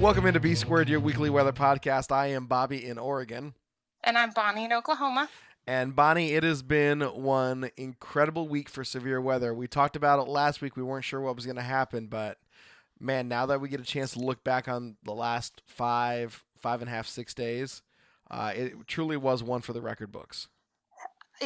[0.00, 2.12] Welcome into B Squared, your weekly weather podcast.
[2.12, 3.54] I am Bobby in Oregon.
[4.02, 5.30] And I'm Bonnie in Oklahoma.
[5.66, 9.54] And Bonnie, it has been one incredible week for severe weather.
[9.54, 10.76] We talked about it last week.
[10.76, 12.38] We weren't sure what was going to happen, but
[13.00, 16.82] man, now that we get a chance to look back on the last five, five
[16.82, 17.80] and a half, six days,
[18.30, 20.48] uh, it truly was one for the record books.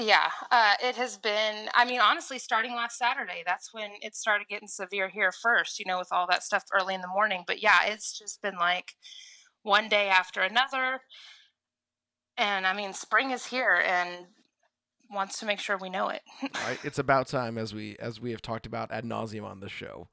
[0.00, 4.46] Yeah, uh, it has been, I mean, honestly, starting last Saturday, that's when it started
[4.48, 7.44] getting severe here first, you know, with all that stuff early in the morning.
[7.46, 8.94] But yeah, it's just been like
[9.62, 11.00] one day after another.
[12.36, 14.26] And I mean, spring is here and
[15.10, 16.22] wants to make sure we know it.
[16.66, 16.78] Right?
[16.84, 20.08] it's about time, as we as we have talked about ad nauseum on the show.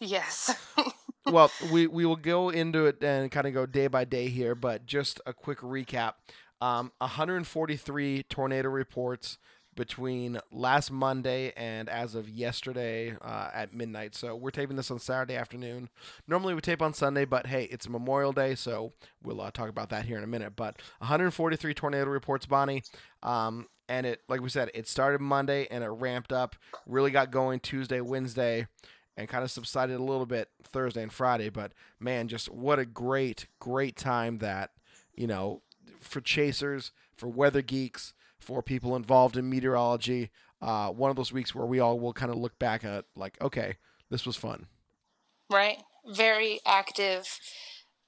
[0.00, 0.54] yes.
[1.26, 4.54] well, we, we will go into it and kind of go day by day here,
[4.54, 6.14] but just a quick recap.
[6.60, 9.38] Um, 143 tornado reports
[9.74, 14.14] between last Monday and as of yesterday uh, at midnight.
[14.14, 15.88] So we're taping this on Saturday afternoon.
[16.28, 19.90] Normally we tape on Sunday, but hey, it's Memorial Day, so we'll uh, talk about
[19.90, 20.54] that here in a minute.
[20.56, 22.82] But 143 tornado reports, Bonnie.
[23.22, 27.30] Um, and it, like we said, it started Monday and it ramped up, really got
[27.30, 28.66] going Tuesday, Wednesday
[29.16, 31.48] and kind of subsided a little bit Thursday and Friday.
[31.48, 34.70] But man, just what a great, great time that,
[35.14, 35.62] you know,
[36.04, 40.30] for chasers, for weather geeks, for people involved in meteorology.
[40.62, 43.36] Uh, one of those weeks where we all will kind of look back at, like,
[43.40, 43.76] okay,
[44.10, 44.66] this was fun.
[45.50, 45.78] right?
[46.06, 47.38] Very active,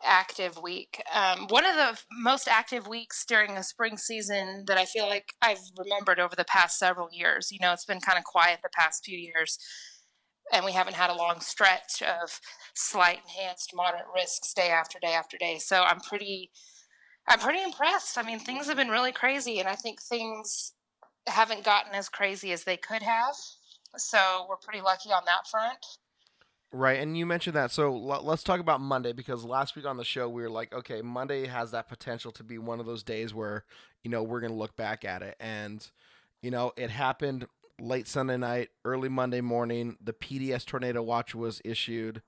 [0.02, 1.02] active week.
[1.14, 5.34] Um, one of the most active weeks during the spring season that I feel like
[5.40, 7.50] I've remembered over the past several years.
[7.50, 9.58] You know, it's been kind of quiet the past few years,
[10.52, 12.40] and we haven't had a long stretch of
[12.74, 15.58] slight enhanced moderate risks day after day after day.
[15.58, 16.50] So I'm pretty,
[17.28, 18.18] I'm pretty impressed.
[18.18, 20.72] I mean, things have been really crazy, and I think things
[21.26, 23.34] haven't gotten as crazy as they could have.
[23.96, 25.78] So we're pretty lucky on that front.
[26.72, 27.70] Right, and you mentioned that.
[27.70, 30.72] So l- let's talk about Monday because last week on the show we were like,
[30.74, 33.64] okay, Monday has that potential to be one of those days where
[34.04, 35.88] you know we're gonna look back at it, and
[36.42, 37.46] you know it happened
[37.80, 39.96] late Sunday night, early Monday morning.
[40.02, 42.22] The PDS tornado watch was issued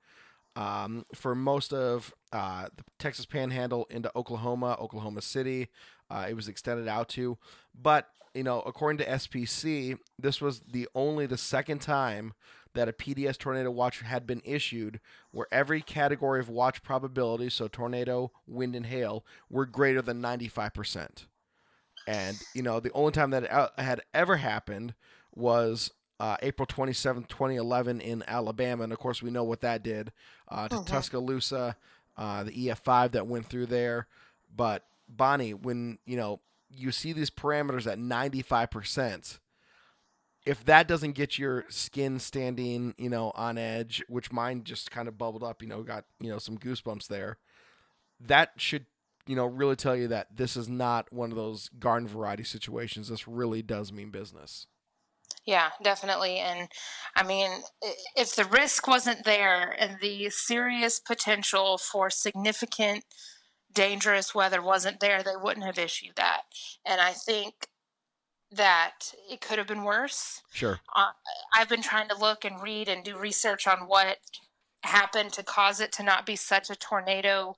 [0.58, 5.68] um, for most of uh, the Texas Panhandle into Oklahoma, Oklahoma City.
[6.10, 7.38] Uh, it was extended out to,
[7.80, 12.34] but you know, according to SPC, this was the only the second time
[12.74, 17.68] that a PDS tornado watch had been issued where every category of watch probability, so
[17.68, 21.26] tornado, wind, and hail, were greater than 95%.
[22.06, 24.94] And, you know, the only time that it uh, had ever happened
[25.34, 28.84] was uh, April 27th, 2011 in Alabama.
[28.84, 30.12] And of course, we know what that did
[30.48, 30.86] uh, to Mhm.
[30.86, 31.76] Tuscaloosa,
[32.16, 34.06] uh, the EF5 that went through there.
[34.54, 36.40] But, Bonnie, when, you know,
[36.70, 39.38] you see these parameters at 95%,
[40.44, 45.06] if that doesn't get your skin standing, you know, on edge, which mine just kind
[45.08, 47.38] of bubbled up, you know, got, you know, some goosebumps there,
[48.20, 48.86] that should,
[49.26, 53.08] you know, really tell you that this is not one of those garden variety situations.
[53.08, 54.66] This really does mean business.
[55.48, 56.40] Yeah, definitely.
[56.40, 56.68] And
[57.16, 57.50] I mean,
[58.14, 63.06] if the risk wasn't there and the serious potential for significant
[63.72, 66.42] dangerous weather wasn't there, they wouldn't have issued that.
[66.84, 67.54] And I think
[68.52, 70.42] that it could have been worse.
[70.52, 70.80] Sure.
[70.94, 71.12] Uh,
[71.56, 74.18] I've been trying to look and read and do research on what
[74.82, 77.56] happened to cause it to not be such a tornado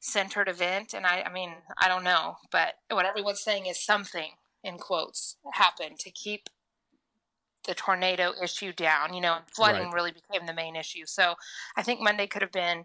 [0.00, 0.94] centered event.
[0.94, 4.32] And I, I mean, I don't know, but what everyone's saying is something
[4.64, 6.48] in quotes happened to keep
[7.66, 9.14] the tornado issue down.
[9.14, 9.94] You know, and flooding Right.
[9.94, 11.04] really became the main issue.
[11.06, 11.34] So
[11.76, 12.84] I think Monday could have been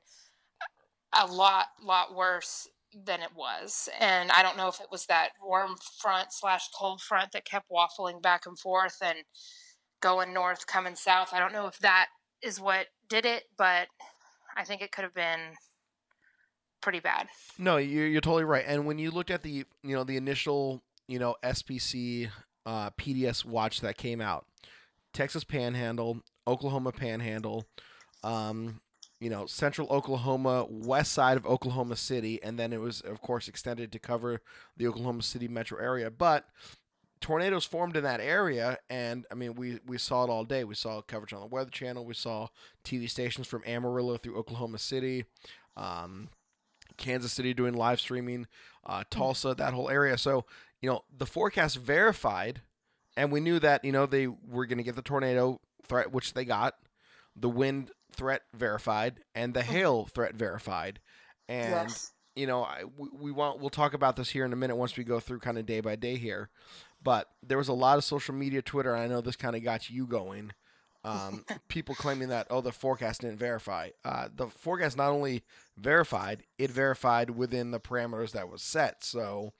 [1.13, 2.67] a lot, lot worse
[3.05, 3.89] than it was.
[3.99, 7.69] And I don't know if it was that warm front slash cold front that kept
[7.69, 9.19] waffling back and forth and
[10.01, 11.29] going north, coming south.
[11.33, 12.07] I don't know if that
[12.41, 13.87] is what did it, but
[14.55, 15.39] I think it could have been
[16.81, 17.27] pretty bad.
[17.57, 18.63] No, you're, you're totally right.
[18.67, 22.29] And when you looked at the, you know, the initial, you know, SPC
[22.65, 24.45] uh, PDS watch that came out,
[25.15, 27.65] Texas Panhandle, Oklahoma Panhandle,
[28.21, 28.81] um,
[29.21, 33.47] you know, central Oklahoma, west side of Oklahoma City, and then it was, of course,
[33.47, 34.41] extended to cover
[34.75, 36.11] the Oklahoma City metro area.
[36.11, 36.45] But
[37.21, 40.65] tornadoes formed in that area, and I mean, we we saw it all day.
[40.65, 42.05] We saw coverage on the Weather Channel.
[42.05, 42.49] We saw
[42.83, 45.23] TV stations from Amarillo through Oklahoma City.
[45.77, 46.27] Um,
[46.97, 48.47] Kansas City doing live streaming,
[48.85, 50.17] uh, Tulsa, that whole area.
[50.17, 50.43] So
[50.81, 52.61] you know the forecast verified,
[53.17, 56.33] and we knew that you know they were going to get the tornado threat, which
[56.33, 56.75] they got,
[57.35, 60.99] the wind threat verified, and the hail threat verified,
[61.47, 62.13] and Yes.
[62.35, 64.95] you know I, we, we want we'll talk about this here in a minute once
[64.97, 66.49] we go through kind of day by day here,
[67.03, 69.63] but there was a lot of social media, Twitter, and I know this kind of
[69.63, 70.51] got you going.
[71.03, 73.89] Um, people claiming that oh the forecast didn't verify.
[74.03, 75.43] Uh, the forecast not only
[75.77, 79.03] verified, it verified within the parameters that was set.
[79.03, 79.53] So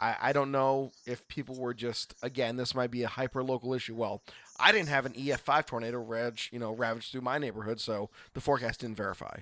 [0.00, 3.74] I, I don't know if people were just again this might be a hyper local
[3.74, 3.94] issue.
[3.94, 4.22] Well,
[4.58, 8.40] I didn't have an EF5 tornado rage you know ravage through my neighborhood, so the
[8.40, 9.40] forecast didn't verify.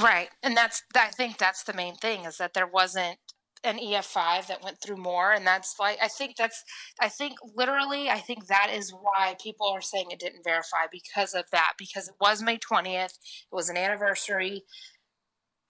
[0.00, 3.18] Right, and that's I think that's the main thing is that there wasn't
[3.64, 6.64] an EF5 that went through Moore, and that's why I think that's
[7.00, 11.34] I think literally I think that is why people are saying it didn't verify because
[11.34, 14.64] of that because it was May twentieth, it was an anniversary,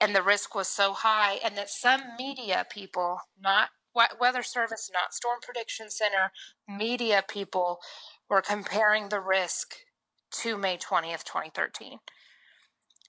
[0.03, 3.69] and the risk was so high, and that some media people, not
[4.19, 6.31] weather service, not storm prediction center,
[6.67, 7.79] media people
[8.29, 9.75] were comparing the risk
[10.31, 11.99] to May twentieth, twenty thirteen.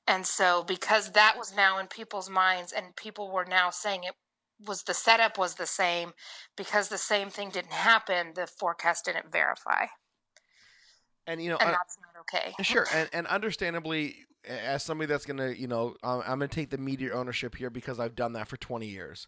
[0.07, 4.15] And so, because that was now in people's minds, and people were now saying it
[4.67, 6.13] was the setup was the same,
[6.57, 9.87] because the same thing didn't happen, the forecast didn't verify,
[11.27, 12.53] And you know, and I- that's not okay.
[12.63, 16.79] Sure, and, and understandably, as somebody that's gonna, you know, um, I'm gonna take the
[16.79, 19.27] media ownership here because I've done that for 20 years.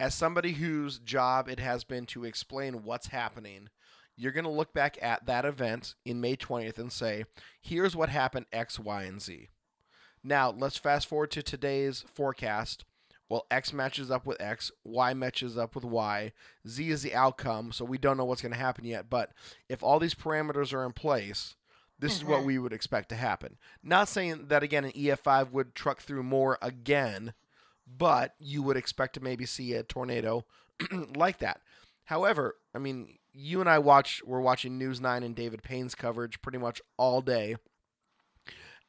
[0.00, 3.68] As somebody whose job it has been to explain what's happening,
[4.16, 7.24] you're gonna look back at that event in May 20th and say,
[7.60, 9.48] "Here's what happened X, Y, and Z."
[10.22, 12.84] Now let's fast forward to today's forecast.
[13.28, 16.32] Well, X matches up with X, Y matches up with Y,
[16.68, 19.08] Z is the outcome, so we don't know what's going to happen yet.
[19.08, 19.32] But
[19.68, 21.56] if all these parameters are in place,
[21.98, 22.46] this is what Mhm.
[22.46, 23.58] we would expect to happen.
[23.82, 27.34] Not saying that again an EF5 would truck through Moore again,
[27.86, 30.44] but you would expect to maybe see a tornado
[31.14, 31.60] like that.
[32.04, 36.40] However, I mean, you and I watch we're watching News 9 and David Payne's coverage
[36.42, 37.56] pretty much all day.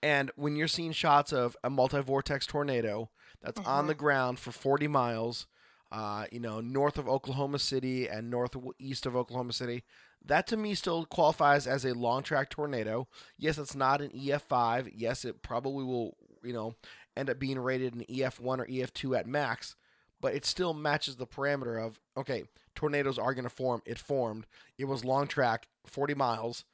[0.03, 3.09] And when you're seeing shots of a multi-vortex tornado
[3.41, 3.87] that's on Mhm.
[3.87, 5.47] the ground for 40 miles,
[5.91, 9.83] uh, you know, north of Oklahoma City and northeast of Oklahoma City,
[10.27, 13.07] that to me still qualifies as a long track tornado.
[13.37, 14.91] Yes, it's not an EF5.
[14.95, 16.75] Yes, it probably will, you know,
[17.15, 19.75] end up being rated an EF1 or EF2 at max,
[20.21, 22.43] but it still matches the parameter of okay,
[22.73, 23.81] tornadoes are going to form.
[23.85, 24.45] It formed.
[24.77, 26.65] It was long track, 40 miles.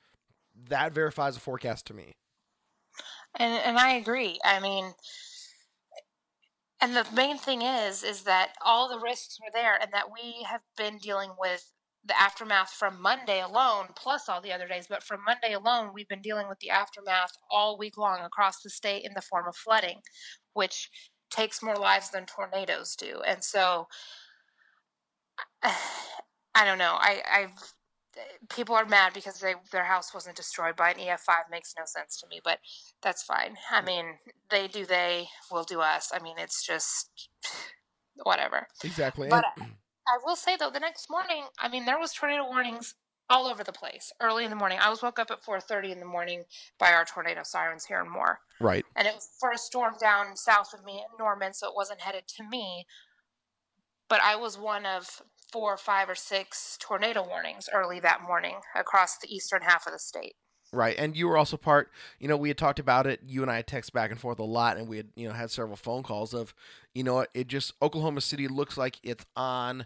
[0.70, 2.14] That verifies a forecast to me.
[3.36, 4.40] And and I agree.
[4.44, 4.94] I mean,
[6.82, 10.46] and the main thing is is that all the risks were there, and that we
[10.50, 11.72] have been dealing with
[12.04, 14.88] the aftermath from Monday alone, plus all the other days.
[14.88, 18.70] But from Monday alone, we've been dealing with the aftermath all week long across the
[18.70, 20.02] state in the form of flooding,
[20.54, 20.90] which
[21.30, 23.22] takes more lives than tornadoes do.
[23.26, 23.88] And so,
[25.64, 26.98] I don't know.
[27.00, 27.74] I I've
[28.50, 32.18] people are mad because they their house wasn't destroyed by an EF5 makes no sense
[32.18, 32.60] to me, but
[33.02, 33.56] that's fine.
[33.72, 34.06] I mean,
[34.50, 36.12] they do they, we'll do us.
[36.14, 37.30] I mean, it's just
[38.24, 38.68] whatever.
[38.84, 39.30] Exactly.
[39.30, 39.72] But and-
[40.12, 42.96] I will say though, the next morning, I mean, there was tornado warnings
[43.30, 44.78] all over the place early in the morning.
[44.82, 46.44] I was woke up at 4:30 in the morning
[46.78, 48.86] by our tornado sirens here in Moore, right.
[48.96, 52.02] and it was for a storm down south of me in Norman, so it wasn't
[52.02, 52.86] headed to me.
[54.10, 59.18] But I was one of four, five, or six tornado warnings early that morning across
[59.18, 60.36] the eastern half of the state.
[60.74, 61.92] Right, and you were also part.
[62.20, 63.20] You know, we had talked about it.
[63.26, 65.34] You and I had text back and forth a lot, and we had you know
[65.34, 66.54] had several phone calls of,
[66.94, 69.86] you know, it just Oklahoma City looks like it's on,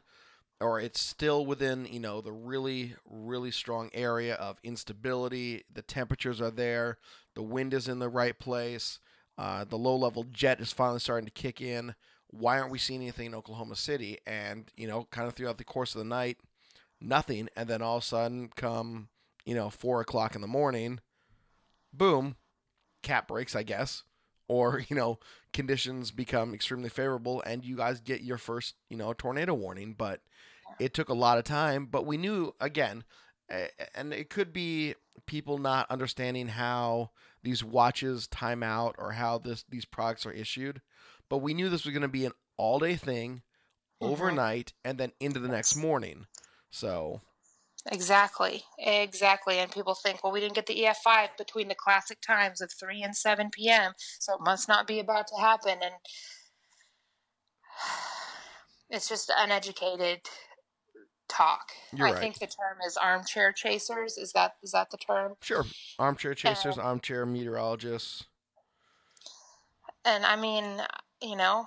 [0.60, 5.64] or it's still within you know the really really strong area of instability.
[5.74, 6.98] The temperatures are there,
[7.36, 9.00] the wind is in the right place,
[9.38, 11.96] uh, the low level jet is finally starting to kick in.
[12.32, 14.18] Why aren't we seeing anything in Oklahoma City?
[14.26, 16.38] And you know, kind of throughout the course of the night,
[17.00, 19.10] nothing, and then all of a sudden come
[19.46, 21.00] you know, four o'clock in the morning,
[21.94, 22.36] boom,
[23.04, 24.04] cap breaks, I guess,
[24.48, 25.20] or you know,
[25.54, 29.94] conditions become extremely favorable, and you guys get your first, you know, tornado warning.
[29.98, 30.22] But
[30.80, 33.04] it took a lot of time, but we knew again,
[33.96, 37.12] and it could be people not understanding how
[37.44, 40.82] these watches time out or how this these products are issued,
[41.30, 43.42] but we knew this was going to be an all day thing,
[44.02, 44.08] Mhm.
[44.10, 46.28] overnight, and then into the next morning.
[46.70, 47.22] So
[47.92, 49.60] Exactly, exactly.
[49.60, 53.04] And people think, well, we didn't get the EF5 between the classic times of 3
[53.04, 55.78] and 7 p.m., so it must not be about to happen.
[55.84, 55.94] And
[58.90, 60.22] it's just uneducated
[61.28, 61.74] talk.
[61.96, 62.20] You're I right.
[62.20, 64.18] think the term is armchair chasers.
[64.18, 65.34] Is that is that the term?
[65.42, 65.66] Sure.
[66.00, 68.26] Armchair chasers, armchair meteorologists.
[70.04, 70.82] And I mean,
[71.22, 71.66] you know,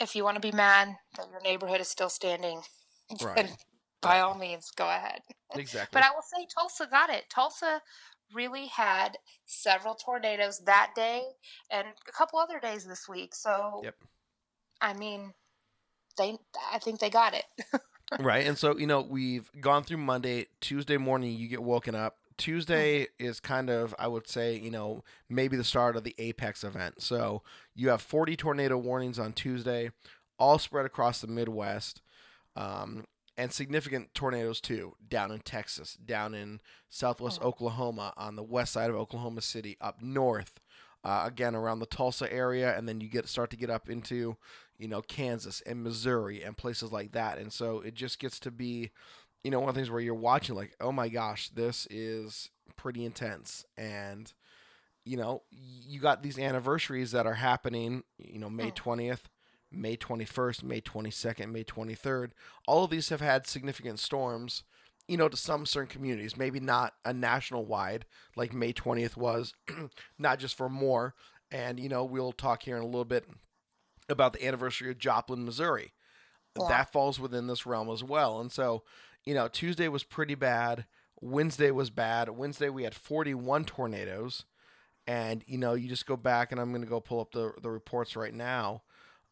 [0.00, 2.62] if you want to be mad that your neighborhood is still standing,
[3.22, 3.54] Right.
[4.00, 5.20] By all means, go ahead.
[5.54, 5.88] Exactly.
[5.98, 7.24] But I will say Tulsa got it.
[7.30, 7.80] Tulsa
[8.34, 11.22] really had several tornadoes that day
[11.70, 13.34] and a couple other days this week.
[13.34, 13.94] So, Yep.
[14.82, 15.32] I mean,
[16.18, 16.36] they
[16.70, 17.44] I think they got it.
[18.20, 18.46] right.
[18.46, 22.18] And so, you know, we've gone through Monday, Tuesday morning, you get woken up.
[22.36, 26.62] Tuesday is kind of, I would say, you know, maybe the start of the apex
[26.62, 27.02] event.
[27.02, 27.42] So
[27.74, 29.90] you have 40 tornado warnings on Tuesday,
[30.38, 32.00] all spread across the Midwest,
[32.54, 33.06] um,
[33.38, 38.90] and significant tornadoes too, down in Texas, down in southwest Oklahoma, on the west side
[38.90, 40.58] of Oklahoma City, up north,
[41.04, 44.36] uh, again around the Tulsa area, and then you get start to get up into,
[44.76, 47.38] you know, Kansas and Missouri and places like that.
[47.38, 48.90] And so it just gets to be,
[49.44, 52.50] you know, one of the things where you're watching like, oh my gosh, this is
[52.74, 53.64] pretty intense.
[53.76, 54.32] And,
[55.04, 59.22] you know, you got these anniversaries that are happening, you know, May 20th,
[59.70, 62.30] May 21st, May 22nd, May 23rd.
[62.66, 64.62] All of these have had significant storms,
[65.06, 66.36] you know, to some certain communities.
[66.36, 68.06] Maybe not a national wide
[68.36, 69.52] like May 20th was,
[70.18, 71.14] not just for Moore.
[71.50, 73.26] And, you know, we'll talk here in a little bit
[74.08, 75.92] about the anniversary of Joplin, Missouri.
[76.58, 76.68] Yeah.
[76.68, 78.40] That falls within this realm as well.
[78.40, 78.82] And so,
[79.24, 80.86] you know, Tuesday was pretty bad.
[81.20, 82.30] Wednesday was bad.
[82.30, 84.44] Wednesday we had 41 tornadoes.
[85.06, 87.52] And, you know, you just go back and I'm going to go pull up the,
[87.62, 88.82] the reports right now.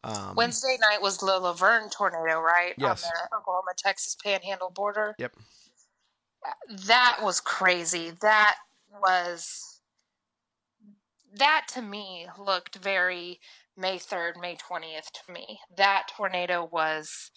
[0.03, 2.73] Um, Wednesday night was the Laverne tornado, right?
[2.77, 3.03] Yes.
[3.03, 5.15] On the Oklahoma Texas panhandle border.
[5.17, 5.35] Yep.
[6.85, 8.11] That was crazy.
[8.21, 8.55] That
[9.01, 9.81] was
[11.35, 13.39] that to me looked very
[13.75, 15.59] May 3rd, May 20th to me.
[15.75, 17.31] That tornado was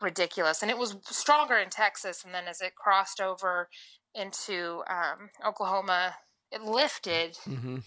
[0.00, 0.62] ridiculous.
[0.62, 2.24] And it was stronger in Texas.
[2.24, 3.68] And then as it crossed over
[4.14, 6.16] into um, Oklahoma,
[6.50, 7.82] it lifted mhm.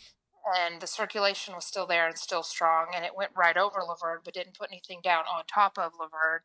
[0.45, 2.87] And the circulation was still there and still strong.
[2.95, 6.41] And it went right over Laverne, but didn't put anything down on top of Laverne.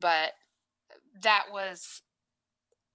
[0.00, 0.32] But
[1.22, 2.02] that was,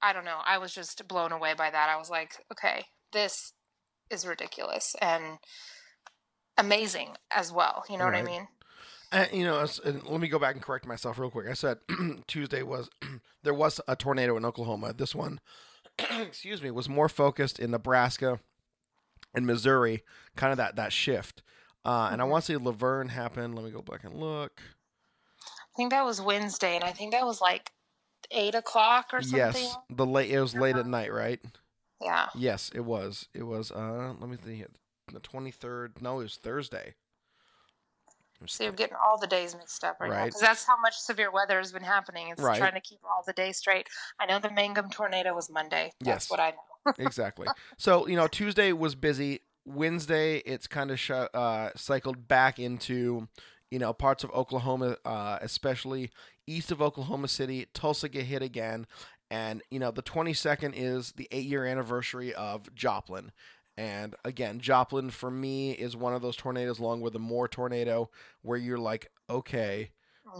[0.02, 1.90] I don't know, I was just blown away by that.
[1.90, 3.54] I was like, okay, this
[4.10, 5.40] is ridiculous and
[6.58, 7.84] amazing as well.
[7.90, 8.48] You know what I mean?
[9.12, 11.48] And, you know, and let me go back and correct myself real quick.
[11.48, 11.78] I said
[12.28, 12.90] Tuesday was
[13.44, 14.94] there was a tornado in Oklahoma.
[14.94, 15.40] This one,
[16.20, 18.40] excuse me, was more focused in Nebraska
[19.34, 20.04] and Missouri.
[20.36, 21.42] Kind of that that shift.
[21.86, 23.56] Uh, and I want to say Laverne happened.
[23.56, 24.62] Let me go back and look.
[25.42, 27.72] I think that was Wednesday, and I think that was like
[28.32, 29.38] eight o'clock or something.
[29.40, 30.32] Yes, the late.
[30.32, 31.40] It was late at night, right?
[32.02, 32.28] Yeah.
[32.36, 33.28] Yes, it was.
[33.34, 33.72] It was.
[33.72, 34.66] Uh, let me think.
[35.12, 36.02] The twenty third.
[36.02, 36.96] No, it was Thursday.
[38.42, 40.98] I'm So you're getting all the days mixed up right, now because that's how much
[40.98, 42.30] severe weather has been happening.
[42.30, 42.58] It's Right.
[42.58, 43.88] trying to keep all the days straight.
[44.20, 45.92] I know the Mangum tornado was Monday.
[46.00, 46.30] That's Yes.
[46.30, 46.58] what I know.
[46.98, 47.48] Exactly.
[47.78, 49.42] So you know, Tuesday was busy.
[49.66, 53.28] Wednesday, it's kind of sh- uh, cycled back into
[53.72, 56.12] you know parts of Oklahoma, uh, especially
[56.48, 57.68] east of Oklahoma City.
[57.74, 58.86] Tulsa get hit again,
[59.32, 63.32] and you know the 22nd is the eight year anniversary of Joplin.
[63.78, 68.10] And again, Joplin for me is one of those tornadoes, along with the Moore tornado,
[68.44, 69.90] where you're like, okay,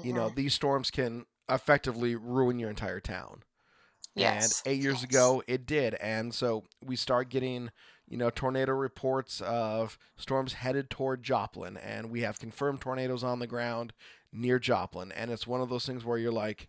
[0.04, 0.36] you know, Mhm.
[0.36, 3.42] these storms can effectively ruin your entire town.
[4.16, 5.04] Yes, And eight years yes.
[5.06, 5.96] ago, it did.
[5.96, 7.72] And so we start getting,
[8.08, 11.78] you know, tornado reports of storms headed toward Joplin.
[11.78, 13.94] And we have confirmed tornadoes on the ground
[14.32, 15.12] near Joplin.
[15.12, 16.68] And it's one of those things where you're like,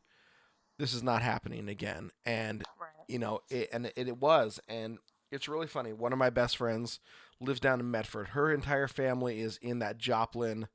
[0.78, 2.10] this is not happening again.
[2.24, 2.90] And, Right.
[3.08, 4.58] you know, it, and it, it was.
[4.68, 4.98] And
[5.30, 5.92] it's really funny.
[5.92, 7.00] One of my best friends
[7.40, 8.28] lives down in Medford.
[8.28, 10.68] Her entire family is in that Joplin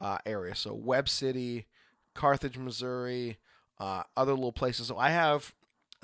[0.00, 0.54] uh, area.
[0.54, 1.66] So Webb City,
[2.14, 3.38] Carthage, Missouri,
[3.78, 4.86] uh, other little places.
[4.88, 5.52] So I have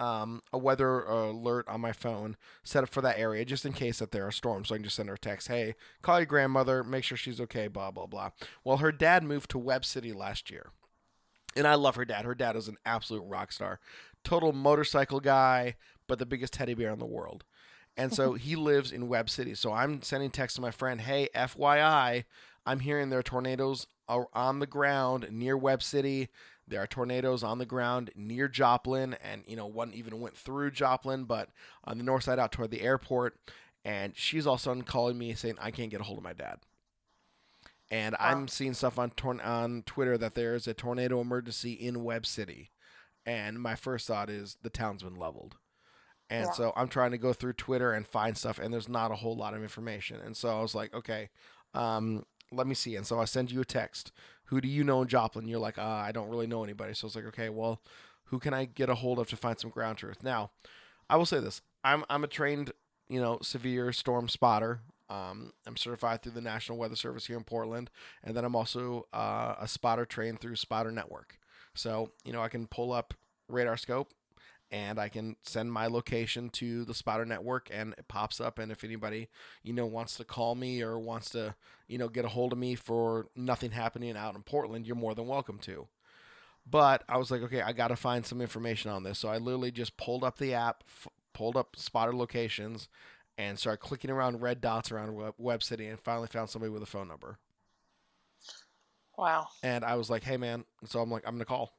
[0.00, 3.98] um, a weather alert on my phone set up for that area just in case
[3.98, 4.68] that there are storms.
[4.68, 7.40] So I can just send her a text, hey, call your grandmother, make sure she's
[7.40, 8.30] okay, blah, blah, blah.
[8.64, 10.70] Well, her dad moved to Webb City last year.
[11.54, 12.24] And I love her dad.
[12.24, 13.80] Her dad is an absolute rock star.
[14.24, 15.76] Total motorcycle guy,
[16.06, 17.44] but the biggest teddy bear in the world.
[17.96, 19.54] And so he lives in Webb City.
[19.54, 22.24] So I'm sending text to my friend, hey, FYI,
[22.64, 26.28] I'm hearing there are tornadoes are on the ground near Webb City.
[26.70, 30.70] There are tornadoes on the ground near Joplin, and you know one even went through
[30.70, 31.50] Joplin, but
[31.84, 33.36] on the north side out toward the airport.
[33.84, 36.24] And she's all of a sudden calling me saying I can't get a hold of
[36.24, 36.60] my dad.
[37.90, 42.04] And I'm seeing stuff on torn on Twitter that there is a tornado emergency in
[42.04, 42.70] Webb City,
[43.26, 45.56] and my first thought is the town's been leveled.
[46.28, 46.52] And Yeah.
[46.52, 49.36] so I'm trying to go through Twitter and find stuff, and there's not a whole
[49.36, 50.20] lot of information.
[50.20, 51.30] And so I was like, okay,
[51.74, 52.96] um, let me see.
[52.96, 54.12] And so I send you a text.
[54.46, 55.46] Who do you know in Joplin?
[55.46, 56.94] You're like, uh, I don't really know anybody.
[56.94, 57.80] So it's like, okay, well,
[58.24, 60.22] who can I get a hold of to find some ground truth?
[60.22, 60.50] Now,
[61.08, 62.72] I will say this: I'm I'm a trained,
[63.08, 64.80] you know, severe storm spotter.
[65.08, 67.90] Um, I'm certified through the National Weather Service here in Portland,
[68.22, 71.38] and then I'm also uh, a spotter trained through Spotter Network.
[71.74, 73.14] So you know I can pull up
[73.50, 74.06] RadarScope
[74.70, 78.70] and I can send my location to the spotter network and it pops up and
[78.70, 79.28] if anybody
[79.62, 81.54] you know wants to call me or wants to
[81.88, 85.14] you know get a hold of me for nothing happening out in Portland you're more
[85.14, 85.88] than welcome to
[86.68, 89.38] but I was like okay I got to find some information on this so I
[89.38, 92.88] literally just pulled up the app f- pulled up spotter locations
[93.38, 96.82] and started clicking around red dots around web, Webb City and finally found somebody with
[96.82, 97.38] a phone number
[99.16, 99.48] Wow.
[99.62, 101.72] and I was like, "Hey, man!" So I'm like, "I'm gonna call."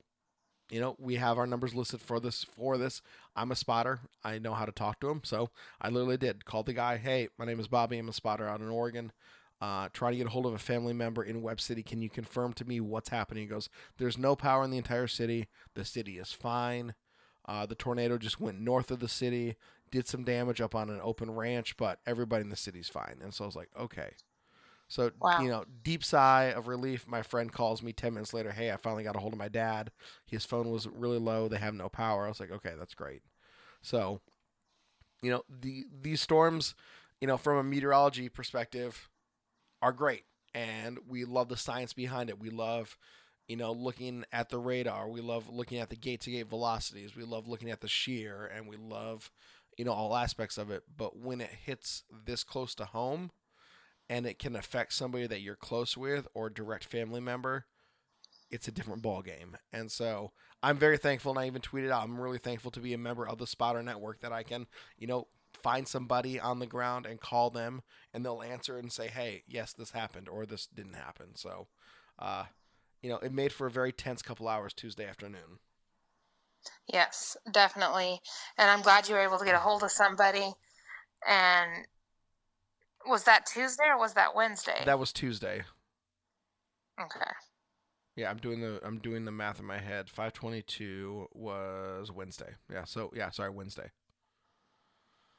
[0.72, 2.46] You know, we have our numbers listed for this.
[2.46, 3.02] For this,
[3.36, 4.00] I'm a spotter.
[4.24, 5.50] I know how to talk to him, so
[5.82, 6.46] I literally did.
[6.46, 6.96] Called the guy.
[6.96, 7.98] Hey, my name is Bobby.
[7.98, 9.12] I'm a spotter out in Oregon.
[9.60, 11.84] Uh, trying to get a hold of a family member in Webb City.
[11.84, 13.44] Can you confirm to me what's happening?
[13.44, 15.50] He goes, "There's no power in the entire city.
[15.76, 16.96] The city is fine.
[17.46, 19.58] Uh, the tornado just went north of the city,
[19.92, 23.34] did some damage up on an open ranch, but everybody in the city's fine." And
[23.34, 24.14] so I was like, "Okay."
[24.92, 25.42] So Wow.
[25.42, 27.08] you know, deep sigh of relief.
[27.08, 28.52] My friend calls me ten minutes later.
[28.52, 29.90] Hey, I finally got a hold of my dad.
[30.26, 31.48] His phone was really low.
[31.48, 32.26] They have no power.
[32.26, 33.22] I was like, okay, that's great.
[33.82, 34.20] So,
[35.22, 36.76] you know, the these storms,
[37.22, 39.10] you know, from a meteorology perspective,
[39.82, 42.42] are great, and we love the science behind it.
[42.42, 42.98] We love,
[43.48, 45.08] you know, looking at the radar.
[45.08, 47.16] We love looking at the gate-to-gate velocities.
[47.16, 49.32] We love looking at the shear, and we love,
[49.78, 50.84] you know, all aspects of it.
[50.98, 53.32] But when it hits this close to home
[54.12, 57.66] and it can affect somebody that you're close with or direct family member,
[58.52, 59.56] it's a different ball game.
[59.72, 62.94] And so I'm very thankful, and I even tweeted out, I'm really thankful to be
[62.94, 65.28] a member of the Spotter Network that I can, you know,
[65.64, 69.72] find somebody on the ground and call them, and they'll answer and say, hey, yes,
[69.72, 71.28] this happened, or this didn't happen.
[71.36, 71.68] So,
[72.20, 72.44] uh,
[73.02, 75.60] you know, it made for a very tense couple hours Tuesday afternoon.
[76.86, 78.20] Yes, definitely.
[78.58, 80.52] And I'm glad you were able to get a hold of somebody.
[81.26, 81.88] And
[83.08, 84.82] was that Tuesday or was that Wednesday?
[84.86, 85.64] That was Tuesday.
[87.00, 87.32] okay.
[88.16, 90.10] Yeah, I'm doing the I'm doing the math in my head.
[90.10, 92.56] 522 was Wednesday.
[92.72, 93.90] Yeah, so yeah, sorry, Wednesday.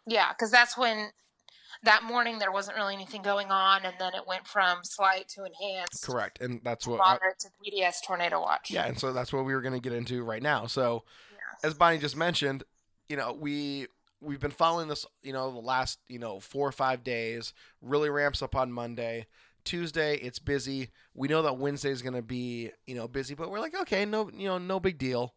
[0.07, 1.11] Yeah, because that's when
[1.85, 5.45] that morning there wasn't really anything going on, and then it went from slight to
[5.45, 7.01] enhanced, Correct, and that's what.
[7.01, 8.71] Uh, I, to PDS tornado watch.
[8.71, 10.67] yeah, and so that's what we were going to get into right now.
[10.67, 11.69] So, Yeah.
[11.69, 12.65] as Bonnie just mentioned,
[13.09, 13.87] you know, we
[14.23, 17.53] we've been following this, you know, the last you know four or five days.
[17.81, 19.27] Really ramps up on Monday.
[19.65, 20.91] Tuesday, it's busy.
[21.15, 24.05] We know that Wednesday is going to be, you know, busy, but we're like, okay,
[24.05, 25.35] no, you know, no big deal.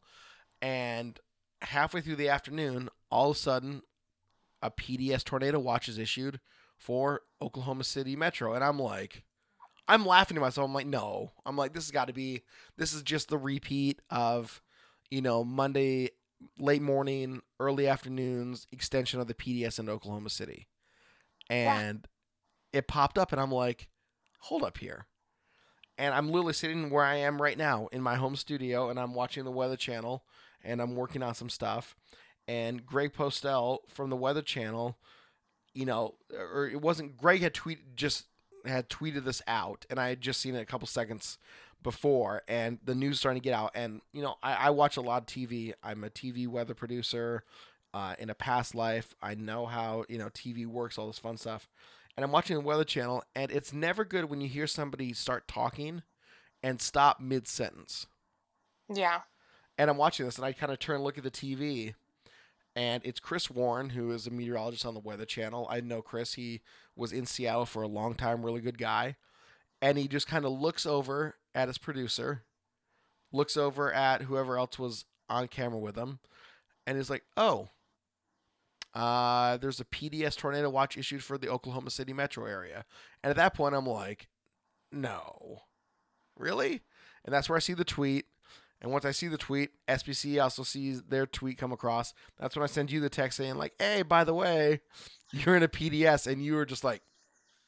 [0.61, 1.19] And
[1.61, 3.81] halfway through the afternoon, all of a sudden,
[4.63, 6.39] a PDS tornado watch is issued
[6.77, 9.23] for Oklahoma City Metro, and I'm like,
[9.87, 10.65] I'm laughing to myself.
[10.65, 11.31] I'm like, no.
[11.45, 12.41] I'm like, this has got to be.
[12.77, 14.61] This is just the repeat of,
[15.11, 16.09] you know, Monday
[16.58, 20.67] late morning, early afternoons extension of the PDS in Oklahoma City,
[21.49, 22.08] and
[22.73, 23.88] it popped up, and I'm like,
[24.39, 25.08] hold up here.
[25.97, 29.13] And I'm literally sitting where I am right now in my home studio, and I'm
[29.13, 30.25] watching the Weather Channel,
[30.63, 31.95] and I'm working on some stuff.
[32.47, 34.97] And Greg Postel from the Weather Channel,
[35.73, 38.25] you know, or it wasn't Greg had tweet just
[38.65, 41.38] had tweeted this out, and I had just seen it a couple seconds
[41.85, 43.71] before, and the news starting to get out.
[43.75, 45.73] And you know, I, I watch a lot of TV.
[45.81, 47.45] I'm a TV weather producer.
[47.93, 51.37] Uh, in a past life, I know how you know TV works, all this fun
[51.37, 51.69] stuff.
[52.17, 55.47] And I'm watching the Weather Channel, and it's never good when you hear somebody start
[55.47, 56.03] talking
[56.61, 58.07] and stop mid sentence.
[58.93, 59.21] Yeah.
[59.77, 61.93] And I'm watching this, and I kind of turn and look at the TV,
[62.75, 65.67] and it's Chris Warren, who is a meteorologist on the Weather Channel.
[65.69, 66.61] I know Chris; he
[66.95, 69.15] was in Seattle for a long time, really good guy.
[69.81, 72.43] And he just kind of looks over at his producer,
[73.31, 76.19] looks over at whoever else was on camera with him,
[76.85, 77.69] and is like, "Oh,
[78.93, 82.85] uh, there's a PDS tornado watch issued for the Oklahoma City metro area."
[83.23, 84.27] And at that point, I'm like,
[84.91, 85.63] "No,
[86.38, 86.81] really?"
[87.23, 88.25] And that's where I see the tweet.
[88.81, 92.13] And once I see the tweet, SPC also sees their tweet come across.
[92.38, 94.81] That's when I send you the text saying like, "Hey, by the way,
[95.31, 97.01] you're in a PDS," and you were just like,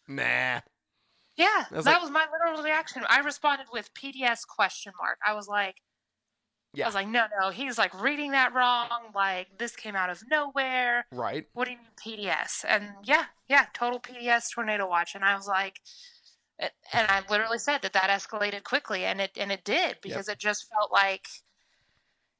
[0.08, 0.62] "Nah."
[1.38, 3.04] Yeah, was that like- was my literal reaction.
[3.10, 5.20] I responded with PDS question mark.
[5.26, 5.76] I was like,
[6.74, 6.86] Yeah.
[6.86, 8.90] I was like, no, no, he's like reading that wrong.
[9.16, 11.06] Like this came out of nowhere.
[11.12, 11.46] Right.
[11.54, 11.88] What do you mean
[12.28, 12.66] PDS?
[12.68, 15.16] And yeah, yeah, total PDS tornado watch.
[15.16, 15.80] And I was like,
[16.60, 20.28] and and I literally said that that escalated quickly, and it and it did because
[20.28, 21.26] it just felt like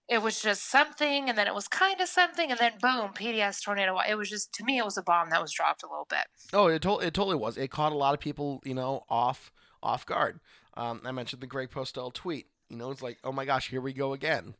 [0.10, 3.64] it was just something, and then it was kind of something, and then boom, PDS
[3.64, 3.98] tornado.
[4.08, 6.26] It was just to me, it was a bomb that was dropped a little bit.
[6.54, 7.58] Oh, it, to- it totally was.
[7.58, 9.52] It caught a lot of people, you know, off
[9.84, 10.40] off guard.
[10.76, 12.48] Um, I mentioned the Greg Postel tweet.
[12.70, 14.56] You know, it's like, oh my gosh, here we go again.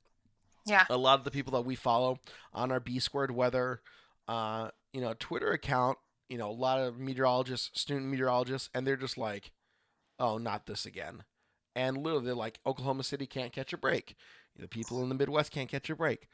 [0.66, 2.20] Yeah, A lot of the people that we follow
[2.54, 3.82] on our B squared weather,
[4.28, 5.98] uh, you know, Twitter account
[6.30, 9.52] you know, a lot of meteorologists, student meteorologists, and they're just like,
[10.20, 11.24] oh, not this again.
[11.76, 14.16] And literally, they're like, Oklahoma City can't catch a break.
[14.58, 16.28] The people in the Midwest can't catch a break.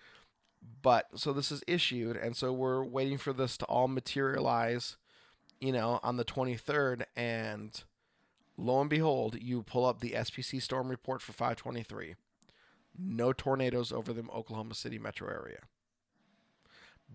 [0.81, 4.95] But so this is issued, and so we're waiting for this to all materialize,
[5.59, 7.03] you know, on the 23rd.
[7.17, 7.83] And
[8.57, 12.15] lo and behold, you pull up the SPC storm report for 523.
[12.97, 15.59] No tornadoes over the Oklahoma City metro area.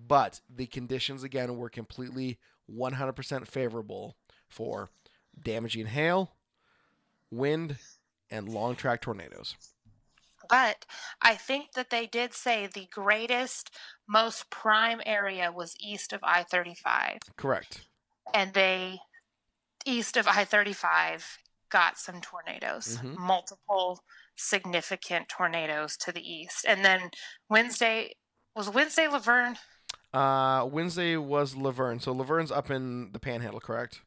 [0.07, 2.39] But the conditions, again, were completely
[2.71, 4.17] 100% favorable
[4.49, 4.91] for
[5.43, 6.33] damaging hail,
[7.31, 7.79] wind,
[8.31, 9.57] and long track tornadoes.
[10.49, 10.87] But
[11.21, 13.71] I think that they did say the greatest,
[14.07, 17.19] most prime area was east of I 35.
[17.37, 17.87] Correct.
[18.35, 19.01] And they,
[19.85, 23.17] east of I 35, got some tornadoes, Mhm.
[23.19, 24.03] multiple
[24.37, 26.65] significant tornadoes to the east.
[26.67, 27.11] And then
[27.49, 28.15] Wednesday,
[28.55, 29.59] was Wednesday Laverne?
[30.13, 32.01] Uh, Wednesday was Laverne.
[32.01, 34.01] So Laverne's up in the Panhandle, correct?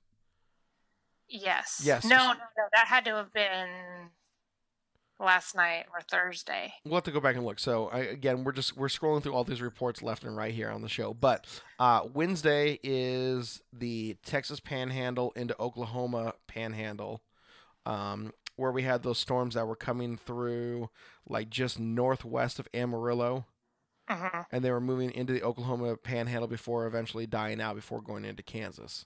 [1.27, 1.81] Yes.
[1.83, 2.03] Yes.
[2.03, 2.67] No, no, no.
[2.73, 4.09] That had to have been
[5.21, 6.73] last night or Thursday.
[6.83, 7.59] We'll have to go back and look.
[7.59, 10.69] So I, again, we're just we're scrolling through all these reports left and right here
[10.69, 11.13] on the show.
[11.13, 11.45] But
[11.79, 17.21] uh, Wednesday is the Texas Panhandle into Oklahoma Panhandle,
[17.85, 20.89] um, where we had those storms that were coming through
[21.27, 23.45] like just northwest of Amarillo,
[24.09, 28.25] hmm and they were moving into the Oklahoma Panhandle before eventually dying out before going
[28.25, 29.05] into Kansas.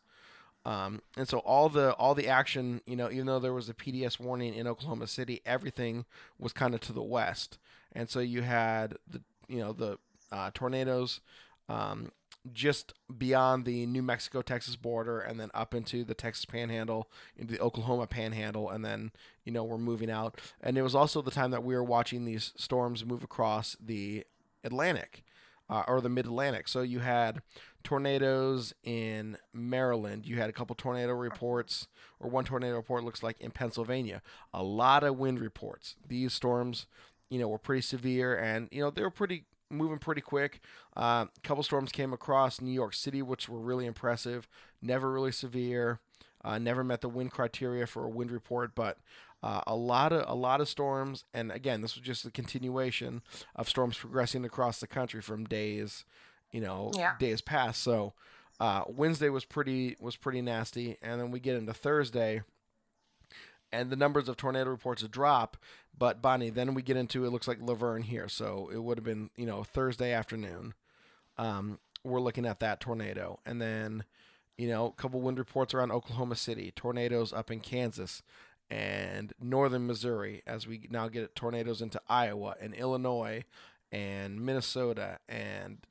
[0.66, 3.74] Um, and so all the all the action, you know, even though there was a
[3.74, 6.06] PDS warning in Oklahoma City, everything
[6.40, 7.60] was kind of to the west,
[7.94, 10.00] and so you had the you know the
[10.32, 11.22] uh, tornadoes
[11.70, 12.12] um,
[12.52, 17.54] just beyond the New Mexico Texas border, and then up into the Texas Panhandle, into
[17.54, 19.12] the Oklahoma Panhandle, and then
[19.44, 20.42] you know we're moving out.
[20.62, 24.26] And it was also the time that we were watching these storms move across the
[24.64, 25.24] Atlantic.
[25.68, 26.68] Uh, or the mid Atlantic.
[26.68, 27.42] So you had
[27.86, 30.26] tornadoes in Maryland.
[30.26, 31.88] You had a couple tornado reports,
[32.20, 34.22] or one tornado report looks like in Pennsylvania.
[34.54, 35.96] A lot of wind reports.
[36.06, 36.88] These storms,
[37.30, 40.60] you know, were pretty severe, and you know they were pretty moving pretty quick.
[40.96, 44.48] Uh, a couple storms came across New York City, which were really impressive.
[44.82, 46.00] Never really severe.
[46.44, 49.00] Uh, never met the wind criteria for a wind report, but
[49.42, 51.24] uh, a lot of a lot of storms.
[51.34, 53.22] And again, this was just the continuation
[53.56, 56.06] of storms progressing across the country from days,
[56.56, 57.16] you know, Yeah.
[57.20, 57.84] days past.
[57.84, 58.14] So
[58.62, 62.44] uh, Wednesday was pretty was pretty nasty, and then we get into Thursday,
[63.74, 65.58] and the numbers of tornado reports drop.
[65.98, 69.04] But Bonnie, then we get into it looks like Laverne here, so it would have
[69.04, 70.74] been you know Thursday afternoon.
[71.38, 74.06] Um, we're looking at that tornado, and then
[74.58, 78.24] you know a couple wind reports around Oklahoma City, tornadoes up in Kansas
[78.70, 83.44] and northern Missouri, as we now get tornadoes into Iowa and Illinois
[83.92, 85.86] and Minnesota and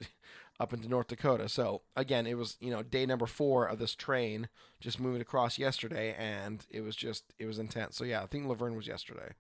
[0.60, 1.48] up into North Dakota.
[1.48, 4.48] So again, it was you know day number four of this train
[4.80, 7.96] just moving across yesterday, and it was just it was intense.
[7.96, 9.32] So yeah, I think Laverne was yesterday.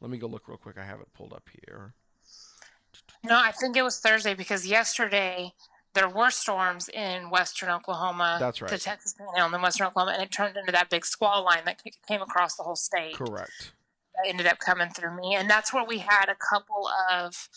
[0.00, 0.78] Let me go look real quick.
[0.78, 1.94] I have it pulled up here.
[3.24, 5.52] No, I think it was Thursday because yesterday
[5.94, 8.70] there were storms in western Oklahoma, That's right.
[8.70, 11.82] the Texas Panhandle, and western Oklahoma, and it turned into that big squall line that
[12.06, 13.16] came across the whole state.
[13.16, 13.72] Correct.
[14.14, 17.48] That ended up coming through me, and that's where we had a couple of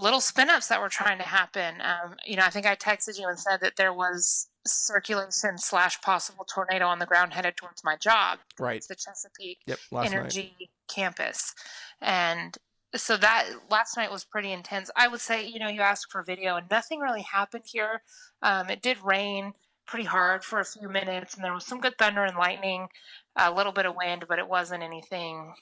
[0.00, 1.80] little spin-ups that were trying to happen.
[1.80, 6.00] Um, you know, I think I texted you and said that there was circulation slash
[6.02, 8.38] possible tornado on the ground headed towards my job.
[8.58, 8.76] Right.
[8.76, 9.78] It's the Chesapeake Yep.
[9.90, 10.18] Last night.
[10.20, 11.54] energy campus
[12.00, 12.58] and
[12.96, 16.24] so that last night was pretty intense i would say you know you asked for
[16.24, 18.02] video and nothing really happened here
[18.42, 19.52] um, it did rain
[19.86, 22.88] pretty hard for a few minutes and there was some good thunder and lightning
[23.36, 25.54] a little bit of wind but it wasn't anything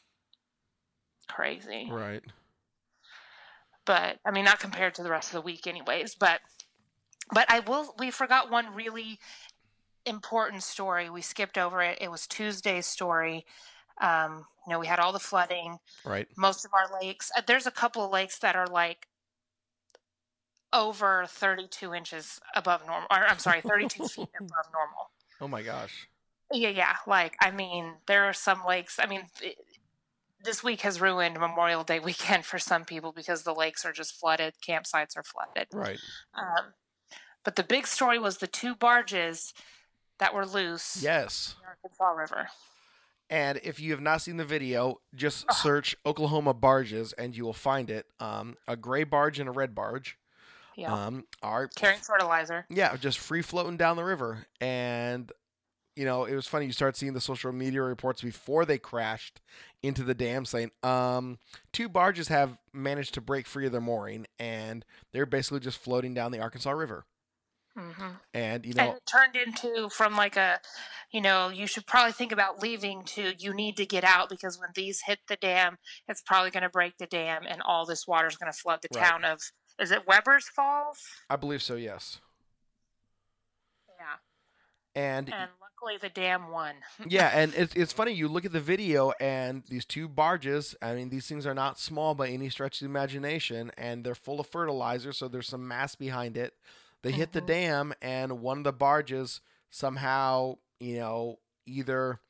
[1.29, 2.23] crazy Right.
[3.89, 6.15] But I mean, not compared to the rest of the week, anyways.
[6.15, 6.41] But
[7.33, 7.95] but I will.
[7.99, 9.19] We forgot one really
[10.05, 11.09] important story.
[11.09, 11.99] We skipped over it.
[12.01, 13.47] It was Tuesday's story.
[14.01, 15.79] Um, you know, we had all the flooding.
[16.05, 16.29] Right.
[16.37, 17.33] Most of our lakes.
[17.37, 19.09] uh, There's a couple of lakes that are like
[20.73, 23.09] over 32 inches above normal.
[23.11, 25.11] Or I'm sorry, 32 feet above normal.
[25.41, 26.09] Oh my gosh.
[26.53, 26.97] Yeah, yeah.
[27.07, 28.99] Like, I mean, there are some lakes.
[29.03, 29.23] I mean,
[30.43, 34.19] this week has ruined Memorial Day weekend for some people because the lakes are just
[34.19, 35.69] flooded, campsites are flooded.
[35.73, 35.99] Right.
[36.35, 36.73] Um,
[37.45, 39.53] but the big story was the two barges
[40.19, 41.55] that were loose Yes.
[41.57, 42.49] in the Arkansas River.
[43.31, 45.53] And if you have not seen the video, just Ah.
[45.53, 48.07] search Oklahoma barges and you will find it.
[48.19, 50.19] Um, a gray barge and a red barge
[50.77, 52.65] Yeah, um, are carrying fertilizer.
[52.71, 54.47] yeah, just free floating down the river.
[54.61, 55.31] And
[55.99, 56.67] you know, it was funny.
[56.67, 59.41] You start seeing the social media reports before they crashed
[59.83, 61.39] into the dam, saying um,
[61.73, 66.15] two barges have managed to break free of their mooring, and they're basically just floating
[66.15, 67.05] down the Arkansas River.
[67.77, 70.61] hmm And you And know, it turned into from like a,
[71.11, 74.59] you know, you should probably think about leaving to you need to get out because
[74.59, 78.07] when these hit the dam, it's probably going to break the dam and all this
[78.07, 79.03] water is going to flood the Right.
[79.03, 79.41] town of,
[79.81, 80.99] is it Webbers Falls?
[81.31, 81.75] I believe so.
[81.75, 82.21] Yes.
[83.99, 84.17] Yeah.
[84.95, 85.51] And And
[86.01, 86.75] the damn one.
[87.07, 88.13] yeah, and it's it's funny.
[88.13, 90.75] You look at the video, and these two barges.
[90.83, 94.15] I mean, these things are not small by any stretch of the imagination, and they're
[94.15, 95.13] full of fertilizer.
[95.13, 96.55] So there's some mass behind it.
[97.03, 97.47] They hit the Mhm.
[97.47, 102.21] dam, and one of the barges somehow, you know, either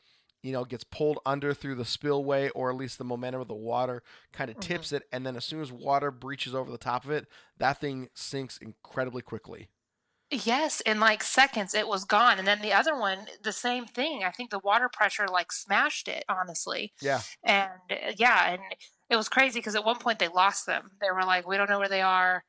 [0.42, 3.54] you know gets pulled under through the spillway, or at least the momentum of the
[3.54, 4.60] water kind of Mhm.
[4.60, 7.80] tips it, and then as soon as water breaches over the top of it, that
[7.80, 9.68] thing sinks incredibly quickly.
[10.30, 12.38] Yes, in like seconds it was gone.
[12.38, 14.24] And then the other one, the same thing.
[14.24, 16.92] I think the water pressure like smashed it, honestly.
[17.00, 17.22] Yeah.
[17.44, 17.70] And
[18.16, 18.60] yeah, and
[19.08, 20.90] it was crazy because at one point they lost them.
[21.00, 22.44] They were like, we don't know where they are.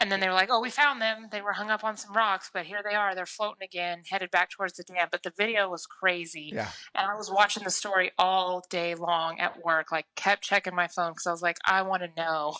[0.00, 1.28] And then they were like, oh, we found them.
[1.30, 3.14] They were hung up on some rocks, but here they are.
[3.14, 5.08] They're floating again, headed back towards the dam.
[5.10, 6.50] But the video was crazy.
[6.52, 6.68] Yeah.
[6.94, 10.88] And I was watching the story all day long at work, like kept checking my
[10.88, 12.56] phone because I was like, I want to know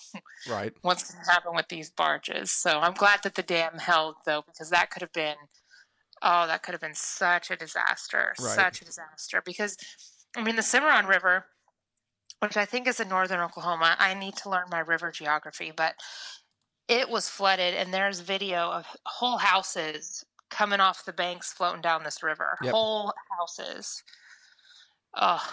[0.49, 0.73] Right.
[0.83, 2.53] what's going to happen with these barges.
[2.53, 5.37] So I'm glad that the dam held, though, because that could have been,
[6.23, 8.55] oh, that could have been such a disaster, Right.
[8.55, 9.43] such a disaster.
[9.45, 9.77] Because,
[10.37, 11.47] I mean, the Cimarron River,
[12.39, 15.95] which I think is in northern Oklahoma, I need to learn my river geography, but
[16.89, 22.05] it was flooded, and there's video of whole houses coming off the banks floating down
[22.05, 22.59] this river.
[22.63, 22.73] Yep.
[22.73, 24.03] Whole houses.
[25.15, 25.47] Oh,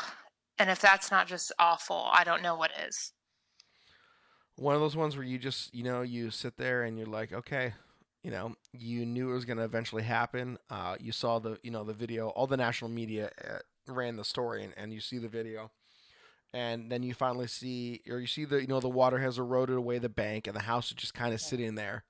[0.59, 3.13] and if that's not just awful, I don't know what is.
[4.55, 7.33] one of those ones where you just you know you sit there and you're like
[7.33, 7.73] okay
[8.23, 11.71] you know you knew it was going to eventually happen uh, you saw the you
[11.71, 13.57] know the video all the national media uh,
[13.91, 15.71] ran the story and, and you see the video
[16.53, 19.75] and then you finally see or you see the you know the water has eroded
[19.75, 22.03] away the bank and the house is just kind of sitting there.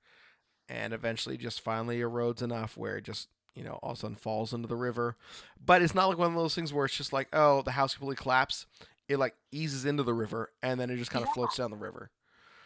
[0.68, 4.16] And eventually just finally erodes enough where it just you know all of a sudden
[4.16, 5.16] falls into the river.
[5.64, 7.94] But it's not like one of those things where it's just like oh the house
[7.94, 8.66] completely collapsed
[9.08, 11.34] it like eases into the river and then it just kind of Yeah.
[11.34, 12.10] floats down the river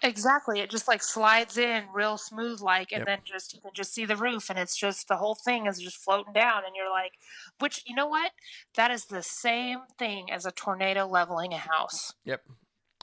[0.02, 0.60] Exactly.
[0.60, 3.06] It just like slides in real smooth like and Yep.
[3.06, 5.78] then just you can just see the roof and it's just the whole thing is
[5.80, 7.12] just floating down and you're like
[7.58, 8.32] which you know what?
[8.76, 12.42] That is the same thing as a tornado leveling a house Yep.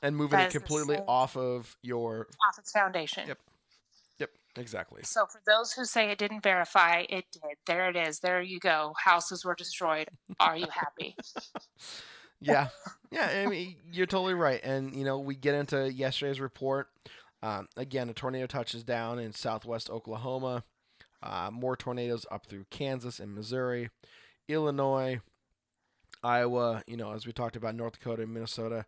[0.02, 2.28] And moving That it completely off of your.
[2.48, 3.28] off its foundation.
[3.28, 3.40] Yep.
[4.20, 4.30] Yep.
[4.58, 5.02] Exactly.
[5.04, 7.58] So for those who say it didn't verify, it did.
[7.66, 8.20] There it is.
[8.20, 8.94] There you go.
[9.04, 10.10] Houses were destroyed.
[10.40, 11.16] Are you happy?
[12.44, 12.68] Yeah.
[13.12, 13.44] Yeah.
[13.46, 14.60] I mean, you're totally right.
[14.64, 16.88] And, you know, we get into yesterday's report.
[17.44, 20.64] Um, again, a tornado touches down in southwest Oklahoma.
[21.22, 23.92] Uh, more tornadoes up through Kansas and Missouri,
[24.48, 25.20] Illinois,
[26.24, 28.86] Iowa, you know, as we talked about, North Dakota and Minnesota.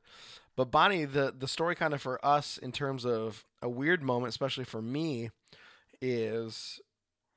[0.55, 4.29] But Bonnie, the, the story kind of for us in terms of a weird moment,
[4.29, 5.29] especially for me,
[6.01, 6.79] is